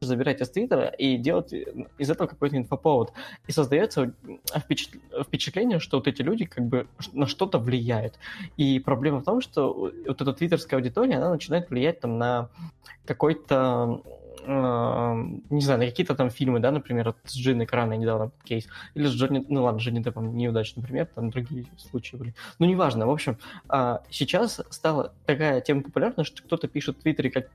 [0.00, 3.12] забирать из Твиттера и делать из этого какой-то инфоповод.
[3.46, 4.12] И создается
[4.46, 8.18] впечатление, что вот эти люди как бы на что-то влияют.
[8.56, 12.48] И проблема в том, что вот эта твиттерская аудитория, она начинает влиять там на
[13.04, 18.66] какой-то э, не знаю, на какие-то там фильмы, да, например, вот с Краной недавно кейс,
[18.94, 22.34] или с Джонни, ну ладно, Джонни Деппом неудачный пример, там другие случаи были.
[22.58, 23.38] Ну, неважно, в общем,
[23.70, 27.48] э, сейчас стала такая тема популярна, что кто-то пишет в Твиттере как,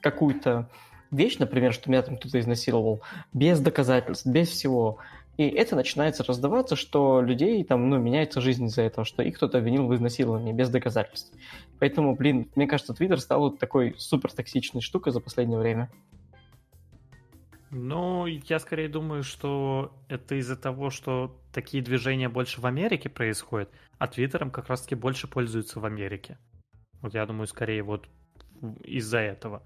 [0.00, 0.68] какую-то
[1.10, 3.00] вещь, например, что меня там кто-то изнасиловал,
[3.32, 4.98] без доказательств, без всего.
[5.36, 9.58] И это начинается раздаваться, что людей там, ну, меняется жизнь из-за этого, что их кто-то
[9.58, 11.32] обвинил в изнасиловании без доказательств.
[11.78, 15.90] Поэтому, блин, мне кажется, Твиттер стал вот такой супер токсичной штукой за последнее время.
[17.78, 23.70] Ну, я скорее думаю, что это из-за того, что такие движения больше в Америке происходят,
[23.98, 26.38] а Твиттером как раз-таки больше пользуются в Америке.
[27.02, 28.08] Вот я думаю, скорее вот
[28.82, 29.62] из-за этого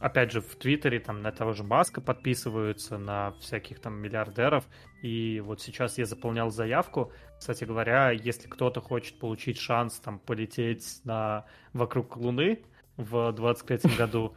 [0.00, 4.64] опять же, в Твиттере там на того же Маска подписываются, на всяких там миллиардеров.
[5.02, 7.12] И вот сейчас я заполнял заявку.
[7.38, 12.62] Кстати говоря, если кто-то хочет получить шанс там полететь на вокруг Луны
[12.96, 14.34] в 23 году,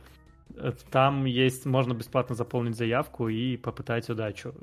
[0.91, 4.53] там есть, можно бесплатно заполнить заявку и попытать удачу.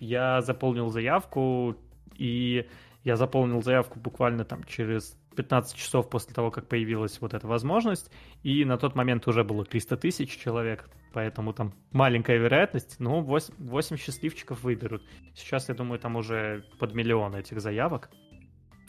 [0.00, 1.76] Я заполнил заявку,
[2.16, 2.66] и
[3.04, 8.10] я заполнил заявку буквально там через 15 часов после того, как появилась вот эта возможность,
[8.42, 13.54] и на тот момент уже было 300 тысяч человек, поэтому там маленькая вероятность, но 8,
[13.58, 15.02] 8 счастливчиков выберут.
[15.34, 18.10] Сейчас, я думаю, там уже под миллион этих заявок.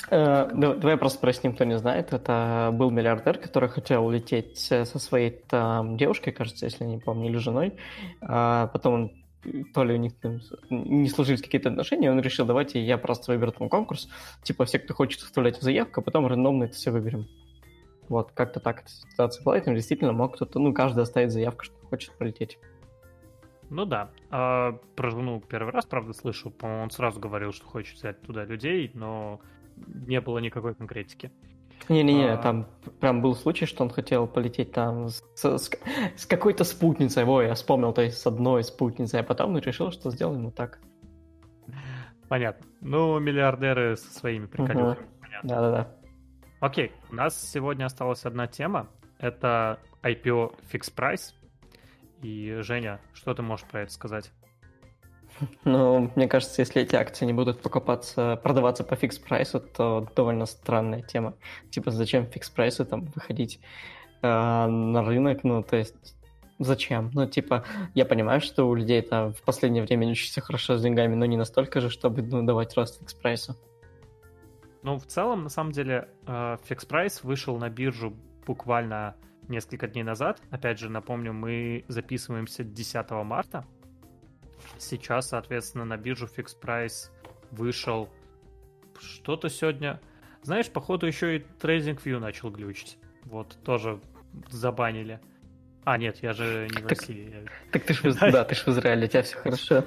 [0.10, 2.14] Э, давай просто проясним, кто не знает.
[2.14, 7.38] Это был миллиардер, который хотел улететь со своей там девушкой, кажется, если не помню, или
[7.38, 7.74] женой.
[8.22, 9.12] А потом он
[9.74, 10.40] то ли у них там
[10.70, 14.10] не сложились какие-то отношения, он решил, давайте я просто выберу там конкурс,
[14.44, 17.28] типа все, кто хочет вставлять в заявку, а потом рандомно это все выберем.
[18.10, 21.66] Вот, как-то так эта ситуация была, и там действительно мог кто-то, ну, каждый оставить заявку,
[21.66, 22.58] что хочет полететь.
[23.70, 24.12] Ну да.
[24.30, 26.50] А, про жену первый раз, правда, слышу.
[26.50, 29.42] По-моему, он сразу говорил, что хочет взять туда людей, но
[29.86, 31.32] не было никакой конкретики.
[31.90, 32.38] Не-не-не, а...
[32.38, 32.68] там
[33.00, 35.72] прям был случай, что он хотел полететь там с, с,
[36.18, 37.24] с какой-то спутницей.
[37.24, 40.80] Ой, я вспомнил, то есть с одной спутницей, а потом решил, что сделаем вот так.
[42.28, 42.66] Понятно.
[42.82, 45.06] Ну, миллиардеры со своими приколюхами.
[45.06, 45.48] Угу.
[45.48, 45.88] Да-да-да.
[46.60, 48.88] Окей, у нас сегодня осталась одна тема.
[49.20, 51.34] Это IPO Fix Price.
[52.22, 54.32] И, Женя, что ты можешь про это сказать?
[55.66, 60.46] Ну, мне кажется, если эти акции не будут покупаться, продаваться по fix price'у, то довольно
[60.46, 61.34] странная тема.
[61.70, 63.60] Типа, зачем Fix Price'у там выходить
[64.22, 65.44] э, на рынок?
[65.44, 66.16] Ну, то есть,
[66.60, 67.12] зачем?
[67.14, 71.16] Ну, типа, я понимаю, что у людей там в последнее время все хорошо с деньгами,
[71.16, 73.56] но не настолько же, чтобы ну, давать рост Fix Price'у.
[74.84, 76.58] Ну, в целом, на самом деле, э,
[76.88, 78.16] прайс вышел на биржу
[78.46, 79.16] буквально
[79.50, 80.42] несколько дней назад.
[80.50, 83.66] Опять же, напомню, мы записываемся 10 марта,
[84.78, 87.10] Сейчас, соответственно, на биржу Fix Price
[87.52, 88.10] вышел
[89.00, 90.00] что-то сегодня.
[90.42, 92.98] Знаешь, походу еще и TradingView начал глючить.
[93.24, 94.00] Вот, тоже
[94.50, 95.20] забанили.
[95.84, 97.34] А, нет, я же не в так, России.
[97.72, 98.02] Так ты ж
[98.32, 99.86] да, ты ж в Израиле, у тебя все хорошо.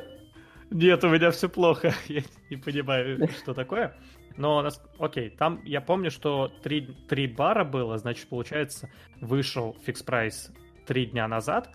[0.70, 1.92] Нет, у меня все плохо.
[2.08, 3.96] Я не понимаю, что такое.
[4.36, 4.66] Но,
[4.98, 8.88] окей, там я помню, что 3, 3 бара было, значит, получается,
[9.20, 10.50] вышел Fix Price
[10.86, 11.68] 3 дня назад,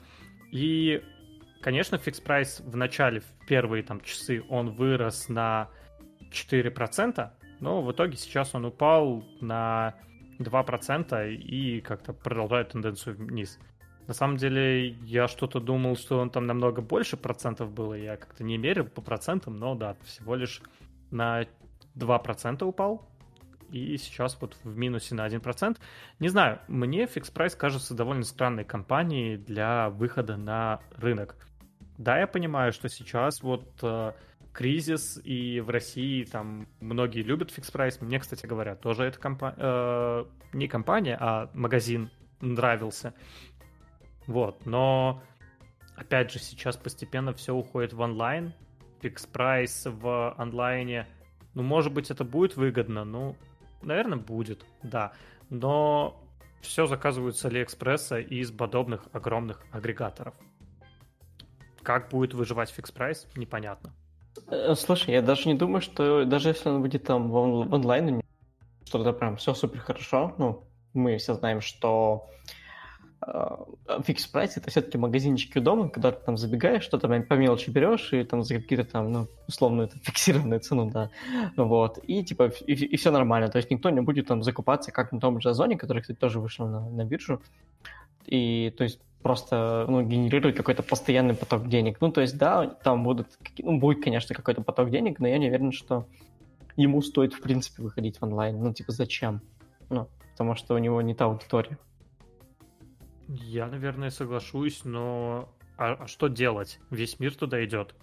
[0.51, 1.03] и
[1.66, 5.68] Конечно, Fix Price в начале, в первые там часы, он вырос на
[6.30, 7.28] 4%,
[7.59, 9.95] но в итоге сейчас он упал на
[10.38, 13.57] 2% и как-то продолжает тенденцию вниз.
[14.05, 17.95] На самом деле, я что-то думал, что он там намного больше процентов было.
[17.95, 20.61] Я как-то не мерил по процентам, но да, всего лишь
[21.09, 21.45] на
[21.95, 23.09] 2% упал.
[23.72, 25.80] И сейчас вот в минусе на 1%.
[26.20, 31.36] Не знаю, мне Fix Price кажется довольно странной компанией для выхода на рынок.
[31.97, 34.11] Да, я понимаю, что сейчас вот э,
[34.53, 38.01] кризис, и в России там многие любят фикс прайс.
[38.01, 42.09] Мне, кстати говоря, тоже эта компания, э, не компания, а магазин
[42.41, 43.13] нравился.
[44.27, 45.21] Вот, но
[45.95, 48.53] опять же, сейчас постепенно все уходит в онлайн.
[49.01, 51.07] Fix Price в онлайне.
[51.53, 53.37] Ну, может быть, это будет выгодно, ну,
[53.81, 55.13] наверное, будет, да.
[55.49, 56.21] Но
[56.61, 60.33] все заказывают с AliExpress'а и из подобных огромных агрегаторов.
[61.86, 63.93] Как будет выживать Fix Price, непонятно.
[64.47, 67.75] Э, слушай, я даже не думаю, что даже если он будет там в, он- в
[67.75, 68.21] онлайне,
[68.86, 70.63] что-то прям все супер хорошо, ну,
[70.93, 72.27] мы все знаем, что
[74.03, 78.23] фикс прайс это все-таки магазинчики дома, когда ты там забегаешь, что-то по мелочи берешь и
[78.23, 81.09] там за какие-то там, ну, условную это фиксированную цену, да,
[81.55, 85.11] вот, и типа, и, и все нормально, то есть никто не будет там закупаться, как
[85.11, 87.41] на том же Озоне, который, кстати, тоже вышел на, на биржу,
[88.25, 91.97] и, то есть, просто ну, генерировать какой-то постоянный поток денег.
[91.99, 95.47] Ну, то есть, да, там будут, ну, будет, конечно, какой-то поток денег, но я не
[95.47, 96.05] уверен, что
[96.76, 98.61] ему стоит, в принципе, выходить в онлайн.
[98.61, 99.41] Ну, типа, зачем?
[99.89, 101.80] Ну, потому что у него не та аудитория.
[103.28, 106.80] Я, наверное, соглашусь, но а, а что делать?
[106.91, 107.95] Весь мир туда идет.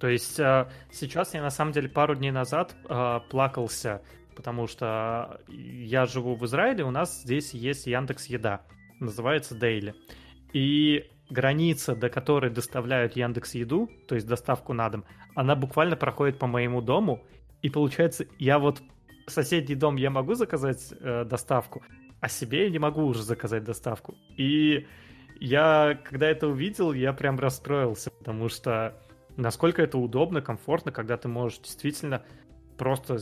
[0.00, 4.02] То есть а, сейчас я на самом деле пару дней назад а, плакался,
[4.34, 8.62] потому что я живу в Израиле, у нас здесь есть Яндекс Еда,
[8.98, 9.94] называется Daily.
[10.54, 16.38] И граница, до которой доставляют Яндекс Еду, то есть доставку на дом, она буквально проходит
[16.38, 17.24] по моему дому,
[17.60, 18.80] и получается, я вот
[19.26, 21.82] соседний дом я могу заказать э, доставку,
[22.20, 24.14] а себе я не могу уже заказать доставку.
[24.36, 24.86] И
[25.40, 28.94] я, когда это увидел, я прям расстроился, потому что
[29.36, 32.22] насколько это удобно, комфортно, когда ты можешь действительно
[32.78, 33.18] просто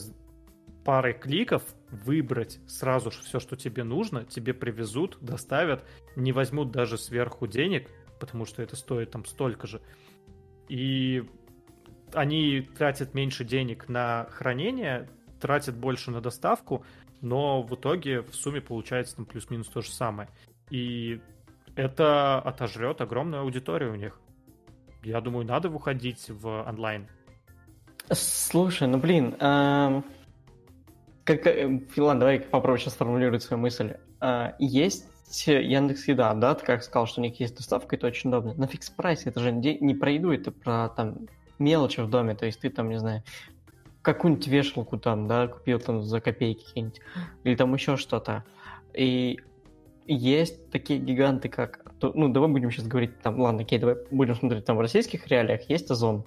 [0.85, 1.63] парой кликов
[1.93, 5.85] выбрать сразу же все, что тебе нужно, тебе привезут, доставят,
[6.17, 9.83] не возьмут даже сверху денег, потому что это стоит там столько же.
[10.69, 11.25] И
[12.15, 15.09] они тратят меньше денег на хранение,
[15.41, 16.85] тратят больше на доставку,
[17.21, 20.29] но в итоге в сумме получается там плюс-минус то же самое.
[20.71, 21.21] И
[21.77, 24.19] это отожрет огромную аудиторию у них.
[25.03, 27.09] Я думаю, надо выходить в онлайн.
[28.11, 30.05] Слушай, ну блин, эм,
[31.25, 33.95] как, э, ладно, давай попробую сейчас сформулировать свою мысль.
[34.21, 35.07] А, есть
[35.47, 38.55] Яндекс Еда, да, ты как сказал, что у них есть доставка, это очень удобно.
[38.55, 42.47] На фикс прайсе это же не про еду, это про там мелочи в доме, то
[42.47, 43.23] есть ты там, не знаю,
[44.03, 47.01] какую-нибудь вешалку там, да, купил там за копейки какие-нибудь,
[47.45, 48.45] или там еще что-то.
[48.93, 49.41] И
[50.07, 51.81] есть такие гиганты, как...
[52.03, 55.71] Ну, давай будем сейчас говорить там, ладно, окей, давай будем смотреть там в российских реалиях.
[55.71, 56.25] Есть Озон,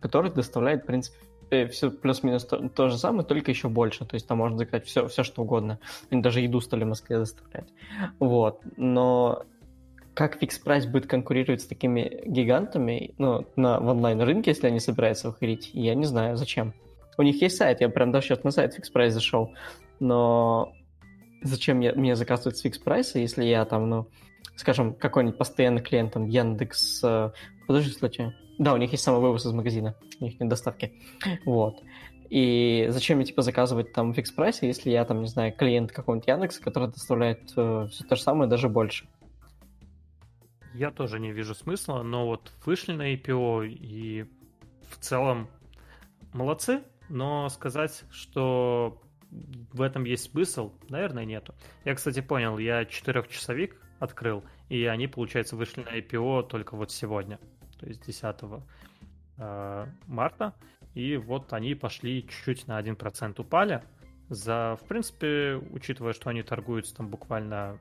[0.00, 1.27] который доставляет, в принципе, принципе,
[1.70, 4.04] все плюс-минус то, то же самое, только еще больше.
[4.04, 5.78] То есть там можно заказать все, все что угодно.
[6.10, 7.68] Они даже еду стали в Москве доставлять.
[8.18, 8.60] Вот.
[8.76, 9.44] Но
[10.14, 15.28] как Fix Price будет конкурировать с такими гигантами ну, на, в онлайн-рынке, если они собираются
[15.28, 16.74] выходить, я не знаю, зачем.
[17.16, 19.54] У них есть сайт, я прям даже сейчас на сайт Fix Price зашел,
[20.00, 20.72] но
[21.42, 24.08] зачем я, мне заказывать с Fix Price'а, если я там, ну,
[24.56, 27.00] скажем, какой-нибудь постоянный клиент, там, Яндекс...
[27.04, 27.30] Э,
[27.66, 28.34] подожди, кстати.
[28.58, 30.92] Да, у них есть самовывоз из магазина, у них нет доставки.
[31.44, 31.82] Вот.
[32.28, 35.92] И зачем мне, типа, заказывать там в фикс прайсе, если я там, не знаю, клиент
[35.92, 39.08] какого-нибудь Яндекса, который доставляет э, все то же самое, даже больше.
[40.74, 44.26] Я тоже не вижу смысла, но вот вышли на IPO и
[44.90, 45.48] в целом
[46.32, 51.54] молодцы, но сказать, что в этом есть смысл, наверное, нету.
[51.84, 57.38] Я, кстати, понял, я четырехчасовик открыл, и они, получается, вышли на IPO только вот сегодня,
[57.78, 58.36] то есть 10
[59.38, 60.54] э, марта,
[60.94, 63.82] и вот они пошли чуть-чуть на 1% упали,
[64.28, 67.78] за, в принципе, учитывая, что они торгуются там буквально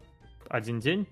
[0.50, 1.08] один день,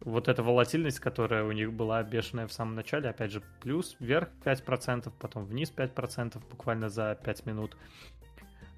[0.00, 4.28] вот эта волатильность, которая у них была бешеная в самом начале, опять же, плюс вверх
[4.44, 7.76] 5%, потом вниз 5% буквально за 5 минут.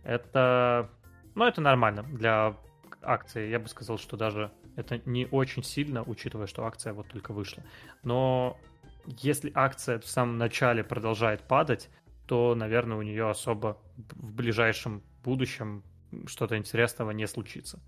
[0.02, 0.88] Это,
[1.34, 2.56] ну, это нормально для
[3.02, 3.48] акции.
[3.48, 7.62] Я бы сказал, что даже это не очень сильно, учитывая, что акция вот только вышла.
[8.02, 8.58] Но
[9.06, 11.88] если акция в самом начале продолжает падать,
[12.26, 15.82] то, наверное, у нее особо в ближайшем будущем
[16.26, 17.80] что-то интересного не случится.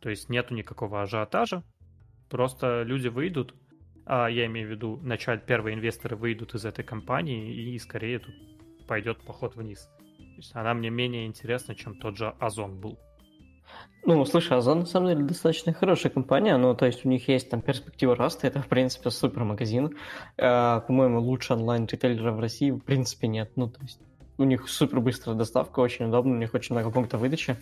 [0.00, 1.62] То есть нету никакого ажиотажа,
[2.28, 3.54] Просто люди выйдут,
[4.04, 8.34] а я имею в виду, начать первые инвесторы выйдут из этой компании, и скорее тут
[8.86, 9.88] пойдет поход вниз.
[10.18, 12.98] То есть она мне менее интересна, чем тот же Озон был.
[14.08, 17.50] Ну, слушай, Озон на самом деле достаточно хорошая компания, ну, то есть у них есть
[17.50, 19.96] там перспектива роста, это, в принципе, супер магазин.
[20.36, 23.50] Э, по-моему, лучше онлайн-ритейлера в России в принципе нет.
[23.56, 23.98] Ну, то есть
[24.38, 27.56] у них супер быстрая доставка, очень удобно, у них очень много пунктов выдачи.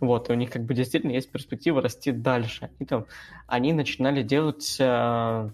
[0.00, 2.70] Вот, и у них как бы действительно есть перспектива расти дальше.
[2.80, 3.06] И там
[3.46, 4.76] они начинали делать...
[4.80, 5.50] Э,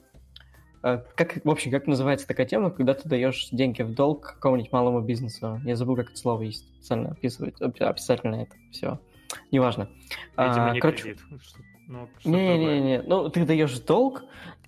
[0.82, 5.02] как, в общем, как называется такая тема, когда ты даешь деньги в долг какому-нибудь малому
[5.02, 5.60] бизнесу?
[5.66, 8.98] Я забыл, как это слово есть специально описывает, описательно это все.
[9.50, 9.88] Неважно.
[10.36, 11.02] Видимо, а, не короче...
[11.02, 11.20] кредит.
[11.92, 14.22] Ну, Не-не-не, ну ты даешь долг,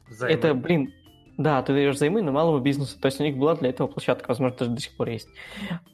[0.09, 0.35] Займы.
[0.35, 0.93] это, блин,
[1.39, 2.99] да, ты даешь займы на малому бизнесу.
[2.99, 5.29] То есть у них была для этого площадка, возможно, даже до сих пор есть.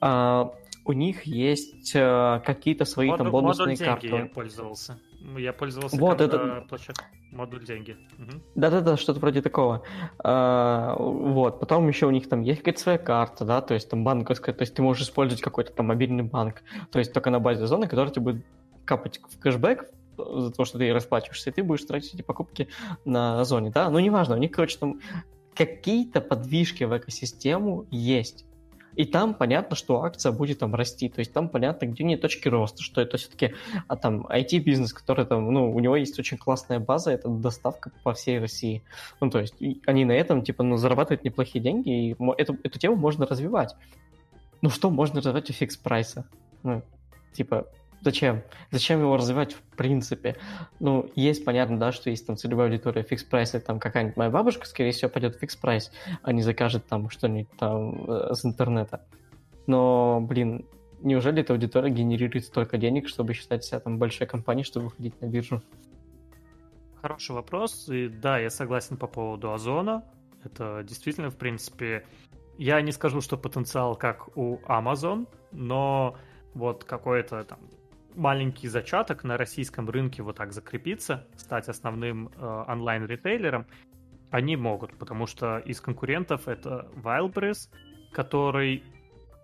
[0.01, 0.55] А,
[0.87, 4.07] у них есть э, какие-то свои Модуль, там бонусные модуль карты.
[4.09, 4.99] я пользовался.
[5.37, 6.64] Я пользовался вот это...
[6.66, 7.18] площадкой.
[7.31, 7.97] Модуль деньги.
[8.18, 8.41] Угу.
[8.55, 9.83] Да-да-да, что-то вроде такого.
[10.18, 11.61] А, вот.
[11.61, 14.62] Потом еще у них там есть какая-то своя карта, да, то есть там банковская, то
[14.62, 18.11] есть ты можешь использовать какой-то там мобильный банк, то есть только на базе зоны, который
[18.11, 18.47] тебе будет
[18.85, 22.68] капать в кэшбэк за то, что ты расплачиваешься, и ты будешь тратить эти покупки
[23.05, 23.91] на зоне, да.
[23.91, 25.01] Ну, неважно, у них, короче, там
[25.55, 28.47] какие-то подвижки в экосистему есть.
[28.99, 31.09] И там понятно, что акция будет там расти.
[31.09, 33.55] То есть там понятно, где не точки роста, что это все-таки
[33.86, 38.12] а там IT-бизнес, который там, ну, у него есть очень классная база, это доставка по
[38.12, 38.82] всей России.
[39.20, 39.55] Ну, то есть
[39.86, 43.76] они на этом, типа, ну, зарабатывают неплохие деньги, и эту, эту тему можно развивать.
[44.62, 46.24] Ну, что можно развивать у Fix Price'а?
[46.64, 46.82] Ну,
[47.32, 47.68] типа,
[48.01, 48.42] Зачем?
[48.70, 50.36] Зачем его развивать в принципе?
[50.78, 54.66] Ну, есть понятно, да, что есть там целевая аудитория Fix Price'а, там какая-нибудь моя бабушка,
[54.66, 55.91] скорее всего, пойдет в Fix Price,
[56.22, 59.05] а не закажет там что-нибудь там э, с интернета.
[59.66, 60.66] Но, блин,
[61.01, 65.26] неужели эта аудитория генерирует столько денег, чтобы считать себя там большой компанией, чтобы выходить на
[65.26, 65.62] биржу?
[67.03, 67.88] Хороший вопрос.
[67.88, 70.05] И да, я согласен по поводу Озона.
[70.44, 72.05] Это действительно, в принципе,
[72.59, 76.16] я не скажу, что потенциал как у Amazon, но
[76.55, 77.59] вот какое-то там
[78.15, 83.67] маленький зачаток на российском рынке вот так закрепиться, стать основным э, онлайн-ритейлером,
[84.31, 87.71] они могут, потому что из конкурентов это Wildberries,
[88.13, 88.83] который,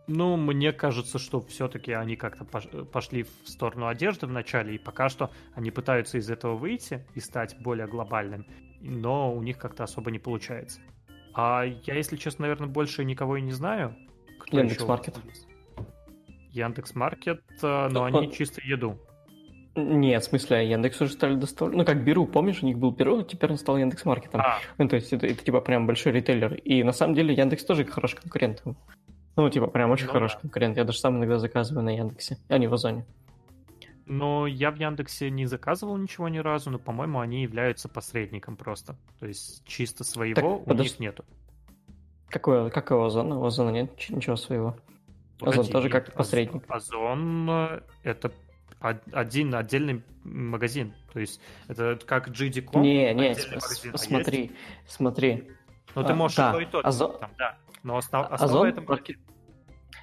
[0.06, 5.30] ну, мне кажется, что все-таки они как-то пошли в сторону одежды вначале, и пока что
[5.54, 8.46] они пытаются из этого выйти и стать более глобальным,
[8.80, 10.80] но у них как-то особо не получается.
[11.32, 13.96] А я, если честно, наверное, больше никого и не знаю.
[14.38, 15.16] Кто Яндекс.Маркет.
[15.16, 15.53] Еще...
[16.54, 18.98] Яндекс Маркет, э, но они чисто еду.
[19.76, 21.76] Нет, в смысле, Яндекс уже стали доставлять.
[21.76, 24.40] Ну, как Беру, помнишь, у них был Беру, теперь он стал Яндекс Маркетом.
[24.40, 24.60] А.
[24.78, 26.54] Ну, то есть это, это типа прям большой ритейлер.
[26.54, 28.62] И на самом деле Яндекс тоже хороший конкурент.
[29.36, 30.40] Ну, типа, прям очень ну, хороший да.
[30.42, 30.76] конкурент.
[30.76, 33.04] Я даже сам иногда заказываю на Яндексе, а не в Озоне.
[34.06, 38.96] Но я в Яндексе не заказывал ничего ни разу, но, по-моему, они являются посредником просто.
[39.18, 40.86] То есть чисто своего так, у подож...
[40.86, 41.24] них нету.
[42.28, 43.40] Какое, какое Озона?
[43.40, 44.76] У Озона нет ничего своего.
[45.46, 46.64] Озон тоже как посредник.
[46.68, 48.32] Озон э, это
[48.80, 50.94] один отдельный магазин.
[51.12, 52.82] То есть это как GD.com.
[52.82, 53.34] Не, не,
[53.96, 54.50] смотри,
[54.84, 55.48] а смотри.
[55.94, 56.62] Ну ты можешь а, да.
[56.62, 57.18] и то, Озон...
[57.18, 57.56] там, да.
[57.82, 58.26] Но основ...
[58.30, 58.66] основа Озон...
[58.68, 59.18] это маркет.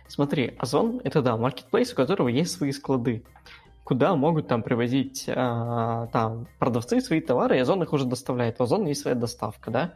[0.08, 3.24] Смотри, Озон— это, да, маркетплейс, у которого есть свои склады,
[3.84, 8.60] куда могут там привозить а, там продавцы свои товары, и Озон их уже доставляет.
[8.60, 9.94] У Озона есть своя доставка, да?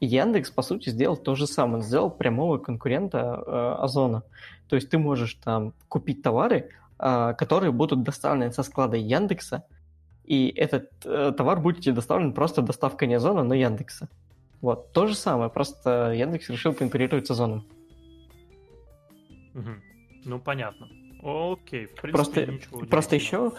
[0.00, 1.76] Яндекс, по сути, сделал то же самое.
[1.76, 4.22] Он сделал прямого конкурента э, Озона.
[4.68, 9.64] То есть ты можешь там купить товары, э, которые будут доставлены со склада Яндекса,
[10.24, 14.08] и этот э, товар будет тебе доставлен просто доставкой не Озона, но Яндекса.
[14.60, 17.64] Вот, то же самое, просто Яндекс решил конкурировать с Озоном.
[19.54, 19.70] Угу.
[20.24, 20.88] Ну, понятно.
[21.22, 23.52] Окей, в принципе, просто, ничего Просто еще,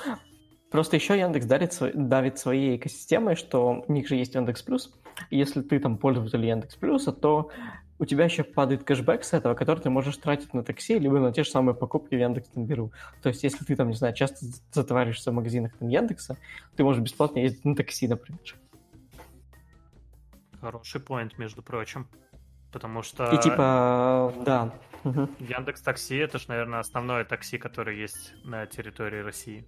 [0.71, 4.93] просто еще Яндекс дарит, давит своей экосистемой, что у них же есть Яндекс Плюс.
[5.29, 7.49] Если ты там пользователь Яндекс Плюса, то
[7.99, 11.31] у тебя еще падает кэшбэк с этого, который ты можешь тратить на такси, либо на
[11.31, 12.91] те же самые покупки в Яндекс Танберу.
[13.23, 16.37] То есть, если ты там, не знаю, часто затоваришься в магазинах там, Яндекса,
[16.75, 18.39] ты можешь бесплатно ездить на такси, например.
[20.61, 22.07] Хороший поинт, между прочим.
[22.71, 23.31] Потому что...
[23.31, 24.73] И типа, да.
[25.03, 29.65] Яндекс Такси это же, наверное, основное такси, которое есть на территории России.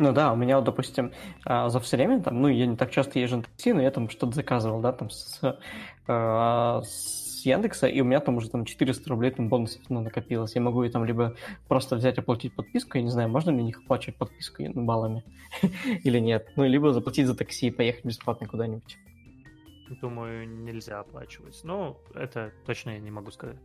[0.00, 1.12] Ну да, у меня, вот, допустим,
[1.44, 3.90] а, за все время, там, ну, я не так часто езжу на такси, но я
[3.90, 8.64] там что-то заказывал, да, там, с, э, с Яндекса, и у меня там уже там
[8.64, 10.54] 400 рублей там бонусов ну, накопилось.
[10.54, 11.36] Я могу там либо
[11.68, 15.22] просто взять оплатить подписку, я не знаю, можно ли у них оплачивать подписку ну, баллами
[16.02, 18.96] или нет, ну, либо заплатить за такси и поехать бесплатно куда-нибудь.
[20.00, 21.60] Думаю, нельзя оплачивать.
[21.62, 23.58] Ну, это точно я не могу сказать.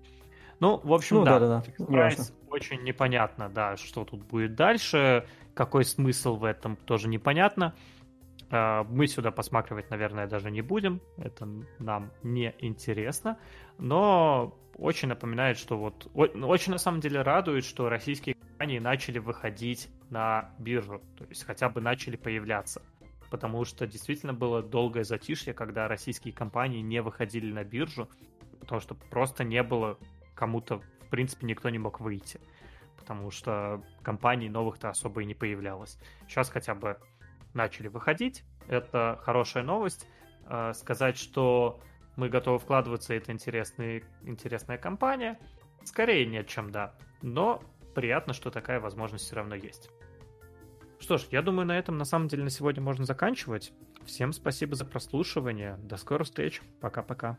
[0.60, 1.40] Ну, в общем, ну, да.
[1.40, 2.16] да, да, да.
[2.50, 5.28] очень непонятно, да, что тут будет дальше.
[5.54, 7.74] Какой смысл в этом тоже непонятно.
[8.50, 11.02] А, мы сюда посматривать, наверное, даже не будем.
[11.18, 11.48] Это
[11.80, 13.38] нам не интересно.
[13.78, 16.10] Но очень напоминает, что вот...
[16.14, 21.02] Очень на самом деле радует, что российские компании начали выходить на биржу.
[21.18, 22.82] То есть хотя бы начали появляться
[23.30, 28.08] потому что действительно было долгое затишье, когда российские компании не выходили на биржу,
[28.60, 29.98] потому что просто не было
[30.36, 32.40] кому-то, в принципе, никто не мог выйти,
[32.98, 35.98] потому что компаний новых-то особо и не появлялось.
[36.28, 37.00] Сейчас хотя бы
[37.54, 40.08] начали выходить, это хорошая новость.
[40.48, 41.80] Э, сказать, что
[42.16, 45.40] мы готовы вкладываться, это интересный, интересная компания,
[45.84, 47.64] скорее нет, чем да, но
[47.94, 49.90] приятно, что такая возможность все равно есть.
[51.00, 53.74] Что ж, я думаю, на этом на самом деле на сегодня можно заканчивать.
[54.06, 55.78] Всем спасибо за прослушивание.
[55.78, 56.62] До скорых встреч.
[56.80, 57.38] Пока-пока.